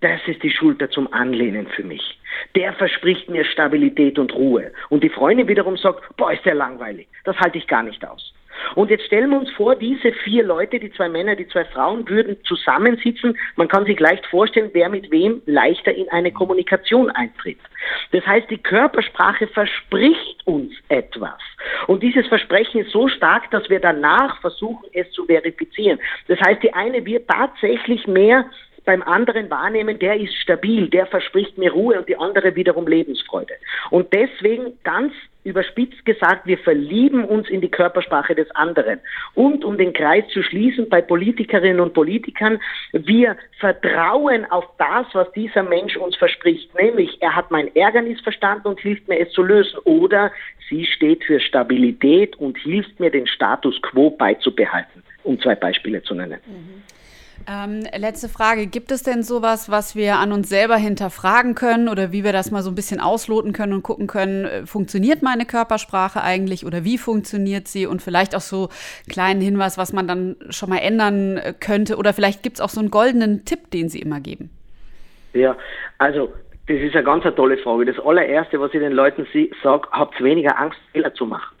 das 0.00 0.20
ist 0.26 0.42
die 0.42 0.50
Schulter 0.50 0.90
zum 0.90 1.12
Anlehnen 1.12 1.68
für 1.68 1.84
mich. 1.84 2.18
Der 2.56 2.72
verspricht 2.74 3.30
mir 3.30 3.44
Stabilität 3.44 4.18
und 4.18 4.34
Ruhe. 4.34 4.72
Und 4.88 5.04
die 5.04 5.08
Freundin 5.08 5.48
wiederum 5.48 5.76
sagt, 5.76 6.16
boah, 6.16 6.32
ist 6.32 6.44
der 6.44 6.54
langweilig. 6.54 7.08
Das 7.24 7.36
halte 7.38 7.58
ich 7.58 7.66
gar 7.66 7.82
nicht 7.82 8.04
aus. 8.06 8.34
Und 8.74 8.90
jetzt 8.90 9.06
stellen 9.06 9.30
wir 9.30 9.38
uns 9.38 9.50
vor, 9.52 9.76
diese 9.76 10.12
vier 10.12 10.44
Leute, 10.44 10.78
die 10.78 10.92
zwei 10.92 11.08
Männer, 11.08 11.36
die 11.36 11.48
zwei 11.48 11.64
Frauen, 11.64 12.08
würden 12.08 12.36
zusammensitzen. 12.44 13.36
Man 13.56 13.68
kann 13.68 13.84
sich 13.84 13.98
leicht 13.98 14.26
vorstellen, 14.26 14.70
wer 14.72 14.88
mit 14.88 15.10
wem 15.10 15.42
leichter 15.46 15.94
in 15.94 16.08
eine 16.10 16.32
Kommunikation 16.32 17.10
eintritt. 17.10 17.58
Das 18.12 18.26
heißt, 18.26 18.50
die 18.50 18.58
Körpersprache 18.58 19.46
verspricht 19.48 20.46
uns 20.46 20.72
etwas. 20.88 21.40
Und 21.86 22.02
dieses 22.02 22.26
Versprechen 22.28 22.82
ist 22.82 22.90
so 22.90 23.08
stark, 23.08 23.50
dass 23.50 23.68
wir 23.68 23.80
danach 23.80 24.40
versuchen, 24.40 24.84
es 24.92 25.10
zu 25.12 25.24
verifizieren. 25.26 25.98
Das 26.28 26.40
heißt, 26.40 26.62
die 26.62 26.72
eine 26.72 27.04
wird 27.04 27.28
tatsächlich 27.28 28.06
mehr 28.06 28.46
beim 28.84 29.02
anderen 29.02 29.50
wahrnehmen, 29.50 29.98
der 29.98 30.18
ist 30.18 30.34
stabil, 30.36 30.88
der 30.88 31.06
verspricht 31.06 31.58
mir 31.58 31.72
Ruhe 31.72 31.98
und 31.98 32.08
die 32.08 32.16
andere 32.16 32.54
wiederum 32.56 32.86
Lebensfreude. 32.86 33.54
Und 33.90 34.12
deswegen 34.12 34.78
ganz 34.82 35.12
überspitzt 35.44 36.04
gesagt, 36.04 36.46
wir 36.46 36.58
verlieben 36.58 37.24
uns 37.24 37.48
in 37.48 37.60
die 37.60 37.70
Körpersprache 37.70 38.34
des 38.34 38.50
anderen. 38.52 39.00
Und 39.34 39.64
um 39.64 39.76
den 39.76 39.92
Kreis 39.92 40.24
zu 40.32 40.42
schließen 40.42 40.88
bei 40.88 41.02
Politikerinnen 41.02 41.80
und 41.80 41.94
Politikern, 41.94 42.60
wir 42.92 43.36
vertrauen 43.58 44.44
auf 44.50 44.64
das, 44.78 45.06
was 45.12 45.30
dieser 45.32 45.64
Mensch 45.64 45.96
uns 45.96 46.16
verspricht, 46.16 46.72
nämlich 46.80 47.20
er 47.20 47.34
hat 47.34 47.50
mein 47.50 47.74
Ärgernis 47.74 48.20
verstanden 48.20 48.68
und 48.68 48.80
hilft 48.80 49.08
mir 49.08 49.18
es 49.18 49.32
zu 49.32 49.42
lösen 49.42 49.78
oder 49.84 50.30
sie 50.68 50.86
steht 50.86 51.24
für 51.24 51.40
Stabilität 51.40 52.36
und 52.36 52.56
hilft 52.58 53.00
mir 53.00 53.10
den 53.10 53.26
Status 53.26 53.80
quo 53.82 54.10
beizubehalten, 54.10 55.02
um 55.24 55.40
zwei 55.40 55.56
Beispiele 55.56 56.02
zu 56.02 56.14
nennen. 56.14 56.38
Mhm. 56.46 56.82
Ähm, 57.48 57.82
letzte 57.96 58.28
Frage. 58.28 58.66
Gibt 58.66 58.90
es 58.90 59.02
denn 59.02 59.22
sowas, 59.22 59.70
was 59.70 59.96
wir 59.96 60.16
an 60.16 60.32
uns 60.32 60.48
selber 60.48 60.76
hinterfragen 60.76 61.54
können 61.54 61.88
oder 61.88 62.12
wie 62.12 62.24
wir 62.24 62.32
das 62.32 62.50
mal 62.50 62.62
so 62.62 62.70
ein 62.70 62.74
bisschen 62.74 63.00
ausloten 63.00 63.52
können 63.52 63.72
und 63.72 63.82
gucken 63.82 64.06
können, 64.06 64.44
äh, 64.44 64.66
funktioniert 64.66 65.22
meine 65.22 65.44
Körpersprache 65.44 66.22
eigentlich 66.22 66.66
oder 66.66 66.84
wie 66.84 66.98
funktioniert 66.98 67.68
sie? 67.68 67.86
Und 67.86 68.02
vielleicht 68.02 68.34
auch 68.34 68.40
so 68.40 68.68
einen 68.68 69.12
kleinen 69.12 69.40
Hinweis, 69.40 69.78
was 69.78 69.92
man 69.92 70.06
dann 70.06 70.36
schon 70.50 70.68
mal 70.70 70.78
ändern 70.78 71.36
äh, 71.36 71.54
könnte. 71.58 71.96
Oder 71.96 72.12
vielleicht 72.12 72.42
gibt 72.42 72.56
es 72.56 72.60
auch 72.60 72.68
so 72.68 72.80
einen 72.80 72.90
goldenen 72.90 73.44
Tipp, 73.44 73.70
den 73.70 73.88
Sie 73.88 74.00
immer 74.00 74.20
geben. 74.20 74.50
Ja, 75.34 75.56
also 75.98 76.32
Das 76.68 76.76
ist 76.80 76.94
eine 76.94 77.04
ganz 77.04 77.24
tolle 77.34 77.58
Frage. 77.58 77.86
Das 77.86 77.98
allererste, 77.98 78.60
was 78.60 78.72
ich 78.72 78.80
den 78.80 78.92
Leuten 78.92 79.26
sage, 79.62 79.88
habt 79.90 80.22
weniger 80.22 80.58
Angst, 80.58 80.78
Fehler 80.92 81.12
zu 81.12 81.26
machen. 81.26 81.56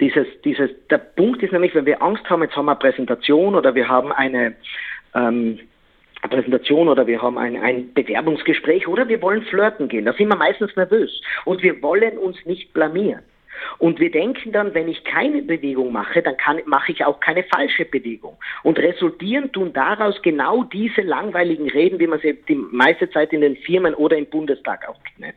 Dieses, 0.00 0.26
dieses, 0.44 0.70
der 0.88 0.98
Punkt 0.98 1.42
ist 1.42 1.52
nämlich, 1.52 1.74
wenn 1.74 1.84
wir 1.84 2.00
Angst 2.00 2.28
haben, 2.30 2.42
jetzt 2.42 2.56
haben 2.56 2.66
wir 2.66 2.72
eine 2.72 2.78
Präsentation 2.78 3.54
oder 3.54 3.74
wir 3.74 3.88
haben 3.88 4.12
eine, 4.12 4.54
ähm, 5.14 5.58
Präsentation 6.28 6.88
oder 6.88 7.06
wir 7.06 7.22
haben 7.22 7.38
ein, 7.38 7.56
ein 7.56 7.92
Bewerbungsgespräch 7.94 8.86
oder 8.86 9.08
wir 9.08 9.22
wollen 9.22 9.42
flirten 9.42 9.88
gehen. 9.88 10.04
Da 10.04 10.12
sind 10.12 10.28
wir 10.28 10.36
meistens 10.36 10.74
nervös 10.76 11.20
und 11.44 11.62
wir 11.62 11.80
wollen 11.82 12.18
uns 12.18 12.36
nicht 12.44 12.72
blamieren. 12.72 13.22
Und 13.78 14.00
wir 14.00 14.10
denken 14.10 14.52
dann, 14.52 14.74
wenn 14.74 14.88
ich 14.88 15.04
keine 15.04 15.42
Bewegung 15.42 15.92
mache, 15.92 16.22
dann 16.22 16.36
kann, 16.36 16.60
mache 16.64 16.92
ich 16.92 17.04
auch 17.04 17.20
keine 17.20 17.44
falsche 17.44 17.84
Bewegung. 17.84 18.36
Und 18.62 18.78
resultieren 18.78 19.52
tun 19.52 19.72
daraus 19.72 20.20
genau 20.22 20.64
diese 20.64 21.02
langweiligen 21.02 21.68
Reden, 21.68 21.98
wie 21.98 22.06
man 22.06 22.20
sie 22.20 22.38
die 22.48 22.54
meiste 22.54 23.10
Zeit 23.10 23.32
in 23.32 23.42
den 23.42 23.56
Firmen 23.56 23.94
oder 23.94 24.16
im 24.16 24.26
Bundestag 24.26 24.88
auch 24.88 24.98
kennt. 25.04 25.34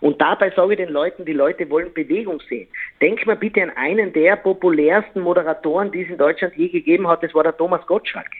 Und 0.00 0.20
dabei 0.20 0.50
sage 0.50 0.72
ich 0.72 0.78
den 0.78 0.90
Leuten, 0.90 1.24
die 1.24 1.32
Leute 1.32 1.68
wollen 1.70 1.92
Bewegung 1.92 2.40
sehen. 2.48 2.68
Denk 3.00 3.26
mal 3.26 3.36
bitte 3.36 3.62
an 3.62 3.70
einen 3.70 4.12
der 4.12 4.36
populärsten 4.36 5.22
Moderatoren, 5.22 5.90
die 5.90 6.02
es 6.02 6.10
in 6.10 6.18
Deutschland 6.18 6.54
je 6.56 6.68
gegeben 6.68 7.08
hat, 7.08 7.22
das 7.22 7.34
war 7.34 7.42
der 7.42 7.56
Thomas 7.56 7.86
Gottschalk 7.86 8.30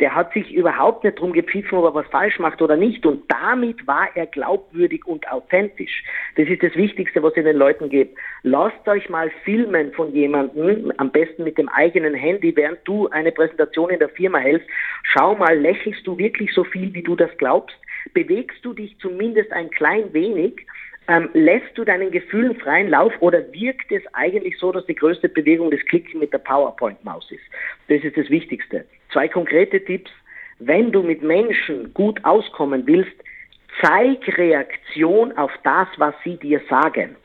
der 0.00 0.14
hat 0.14 0.32
sich 0.32 0.52
überhaupt 0.52 1.04
nicht 1.04 1.18
drum 1.18 1.32
gepfiffen, 1.32 1.78
ob 1.78 1.84
er 1.84 1.94
was 1.94 2.06
falsch 2.06 2.38
macht 2.38 2.62
oder 2.62 2.76
nicht. 2.76 3.04
Und 3.04 3.24
damit 3.30 3.86
war 3.86 4.08
er 4.14 4.26
glaubwürdig 4.26 5.06
und 5.06 5.30
authentisch. 5.30 6.04
Das 6.36 6.48
ist 6.48 6.62
das 6.62 6.74
Wichtigste, 6.76 7.22
was 7.22 7.36
ich 7.36 7.44
den 7.44 7.56
Leuten 7.56 7.88
gebe. 7.88 8.10
Lasst 8.42 8.86
euch 8.86 9.08
mal 9.08 9.30
filmen 9.44 9.92
von 9.92 10.12
jemandem, 10.12 10.92
am 10.98 11.10
besten 11.10 11.44
mit 11.44 11.58
dem 11.58 11.68
eigenen 11.68 12.14
Handy, 12.14 12.54
während 12.54 12.78
du 12.84 13.08
eine 13.08 13.32
Präsentation 13.32 13.90
in 13.90 13.98
der 13.98 14.08
Firma 14.10 14.38
hältst. 14.38 14.68
Schau 15.02 15.34
mal, 15.34 15.58
lächelst 15.58 16.06
du 16.06 16.16
wirklich 16.16 16.52
so 16.54 16.64
viel, 16.64 16.94
wie 16.94 17.02
du 17.02 17.16
das 17.16 17.30
glaubst? 17.38 17.76
Bewegst 18.14 18.64
du 18.64 18.72
dich 18.72 18.96
zumindest 18.98 19.52
ein 19.52 19.70
klein 19.70 20.12
wenig? 20.12 20.66
Ähm, 21.08 21.30
lässt 21.32 21.76
du 21.76 21.84
deinen 21.84 22.10
Gefühlen 22.10 22.54
freien 22.56 22.90
Lauf 22.90 23.14
oder 23.20 23.50
wirkt 23.52 23.90
es 23.90 24.02
eigentlich 24.12 24.58
so, 24.58 24.72
dass 24.72 24.84
die 24.84 24.94
größte 24.94 25.30
Bewegung 25.30 25.70
das 25.70 25.80
Klicken 25.86 26.20
mit 26.20 26.34
der 26.34 26.38
PowerPoint-Maus 26.38 27.30
ist? 27.30 27.42
Das 27.88 28.04
ist 28.04 28.16
das 28.16 28.28
Wichtigste. 28.28 28.84
Zwei 29.10 29.26
konkrete 29.26 29.82
Tipps. 29.82 30.10
Wenn 30.58 30.92
du 30.92 31.02
mit 31.02 31.22
Menschen 31.22 31.94
gut 31.94 32.22
auskommen 32.24 32.86
willst, 32.86 33.14
zeig 33.80 34.36
Reaktion 34.36 35.36
auf 35.38 35.52
das, 35.64 35.88
was 35.96 36.14
sie 36.24 36.36
dir 36.36 36.60
sagen. 36.68 37.16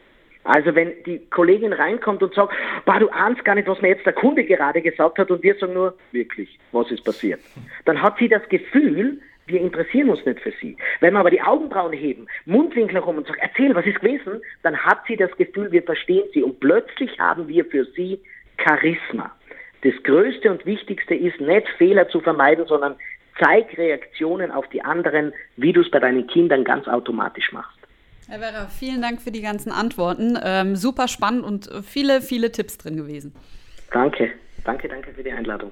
Also 0.45 0.75
wenn 0.75 0.91
die 1.05 1.19
Kollegin 1.29 1.73
reinkommt 1.73 2.21
und 2.21 2.33
sagt, 2.33 2.53
bah, 2.85 2.99
du 2.99 3.09
ahnst 3.09 3.43
gar 3.43 3.55
nicht, 3.55 3.67
was 3.67 3.81
mir 3.81 3.89
jetzt 3.89 4.05
der 4.05 4.13
Kunde 4.13 4.43
gerade 4.43 4.81
gesagt 4.81 5.17
hat 5.17 5.31
und 5.31 5.41
wir 5.43 5.55
sagen 5.55 5.73
nur, 5.73 5.97
wirklich, 6.11 6.57
was 6.71 6.89
ist 6.91 7.03
passiert? 7.03 7.41
Dann 7.85 8.01
hat 8.01 8.17
sie 8.17 8.27
das 8.27 8.47
Gefühl, 8.49 9.19
wir 9.45 9.61
interessieren 9.61 10.09
uns 10.09 10.25
nicht 10.25 10.39
für 10.39 10.53
sie. 10.61 10.77
Wenn 10.99 11.13
wir 11.13 11.19
aber 11.19 11.31
die 11.31 11.41
Augenbrauen 11.41 11.93
heben, 11.93 12.27
Mundwinkel 12.45 12.95
herum 12.95 13.17
und 13.17 13.27
sagen, 13.27 13.39
erzähl, 13.41 13.75
was 13.75 13.85
ist 13.85 13.99
gewesen, 13.99 14.41
dann 14.63 14.77
hat 14.77 15.01
sie 15.07 15.17
das 15.17 15.31
Gefühl, 15.37 15.71
wir 15.71 15.83
verstehen 15.83 16.23
sie 16.33 16.43
und 16.43 16.59
plötzlich 16.59 17.19
haben 17.19 17.47
wir 17.47 17.65
für 17.65 17.85
sie 17.95 18.19
Charisma. 18.57 19.31
Das 19.83 19.93
Größte 20.03 20.49
und 20.49 20.65
Wichtigste 20.65 21.13
ist 21.13 21.39
nicht 21.41 21.67
Fehler 21.77 22.07
zu 22.07 22.21
vermeiden, 22.21 22.65
sondern 22.67 22.95
zeig 23.43 23.77
Reaktionen 23.77 24.51
auf 24.51 24.67
die 24.69 24.81
anderen, 24.81 25.33
wie 25.57 25.73
du 25.73 25.81
es 25.81 25.91
bei 25.91 25.99
deinen 25.99 26.27
Kindern 26.27 26.63
ganz 26.63 26.87
automatisch 26.87 27.51
machst. 27.51 27.77
Herr 28.29 28.39
Werra, 28.39 28.67
vielen 28.67 29.01
Dank 29.01 29.21
für 29.21 29.31
die 29.31 29.41
ganzen 29.41 29.71
Antworten. 29.71 30.39
Ähm, 30.41 30.77
super 30.77 31.09
spannend 31.09 31.43
und 31.43 31.69
viele, 31.85 32.21
viele 32.21 32.51
Tipps 32.51 32.77
drin 32.77 32.95
gewesen. 32.95 33.35
Danke, 33.91 34.31
danke, 34.63 34.87
danke 34.87 35.11
für 35.11 35.23
die 35.23 35.31
Einladung. 35.31 35.71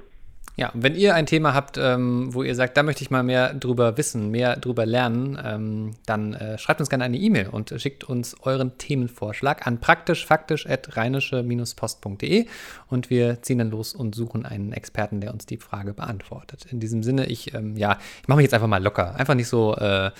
Ja, 0.61 0.69
wenn 0.75 0.93
ihr 0.93 1.15
ein 1.15 1.25
Thema 1.25 1.55
habt, 1.55 1.79
ähm, 1.79 2.35
wo 2.35 2.43
ihr 2.43 2.53
sagt, 2.53 2.77
da 2.77 2.83
möchte 2.83 3.01
ich 3.01 3.09
mal 3.09 3.23
mehr 3.23 3.55
drüber 3.55 3.97
wissen, 3.97 4.29
mehr 4.29 4.57
drüber 4.57 4.85
lernen, 4.85 5.39
ähm, 5.43 5.93
dann 6.05 6.35
äh, 6.35 6.59
schreibt 6.59 6.81
uns 6.81 6.91
gerne 6.91 7.03
eine 7.03 7.17
E-Mail 7.17 7.47
und 7.47 7.73
schickt 7.77 8.03
uns 8.03 8.35
euren 8.43 8.77
Themenvorschlag 8.77 9.65
an 9.65 9.79
praktisch-faktisch-rheinische-post.de 9.79 12.45
und 12.89 13.09
wir 13.09 13.41
ziehen 13.41 13.57
dann 13.57 13.71
los 13.71 13.95
und 13.95 14.13
suchen 14.13 14.45
einen 14.45 14.71
Experten, 14.71 15.19
der 15.19 15.33
uns 15.33 15.47
die 15.47 15.57
Frage 15.57 15.95
beantwortet. 15.95 16.67
In 16.69 16.79
diesem 16.79 17.01
Sinne, 17.01 17.25
ich, 17.25 17.55
ähm, 17.55 17.75
ja, 17.75 17.97
ich 18.21 18.27
mache 18.27 18.37
mich 18.37 18.43
jetzt 18.43 18.53
einfach 18.53 18.67
mal 18.67 18.83
locker. 18.83 19.15
Einfach 19.15 19.33
nicht 19.33 19.47
so, 19.47 19.75
äh, 19.77 20.11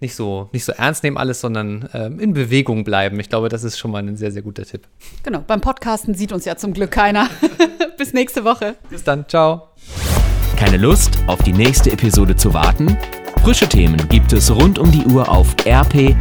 nicht 0.00 0.14
so, 0.14 0.48
nicht 0.52 0.64
so 0.64 0.72
ernst 0.72 1.02
nehmen 1.02 1.16
alles, 1.16 1.40
sondern 1.40 1.88
ähm, 1.94 2.20
in 2.20 2.34
Bewegung 2.34 2.84
bleiben. 2.84 3.18
Ich 3.20 3.28
glaube, 3.28 3.48
das 3.48 3.64
ist 3.64 3.78
schon 3.78 3.90
mal 3.90 4.02
ein 4.02 4.16
sehr, 4.16 4.30
sehr 4.30 4.42
guter 4.42 4.64
Tipp. 4.64 4.86
Genau, 5.22 5.42
beim 5.46 5.60
Podcasten 5.60 6.14
sieht 6.14 6.32
uns 6.32 6.44
ja 6.44 6.56
zum 6.56 6.74
Glück 6.74 6.90
keiner. 6.90 7.30
Bis 7.98 8.12
nächste 8.12 8.44
Woche. 8.44 8.76
Bis 8.90 9.04
dann, 9.04 9.26
ciao. 9.28 9.68
Keine 10.56 10.76
Lust, 10.76 11.18
auf 11.26 11.42
die 11.42 11.52
nächste 11.52 11.92
Episode 11.92 12.36
zu 12.36 12.52
warten? 12.54 12.96
Frische 13.42 13.68
Themen 13.68 14.08
gibt 14.08 14.32
es 14.32 14.50
rund 14.50 14.78
um 14.78 14.90
die 14.90 15.04
Uhr 15.04 15.28
auf 15.28 15.54
rp-online.de. 15.64 16.16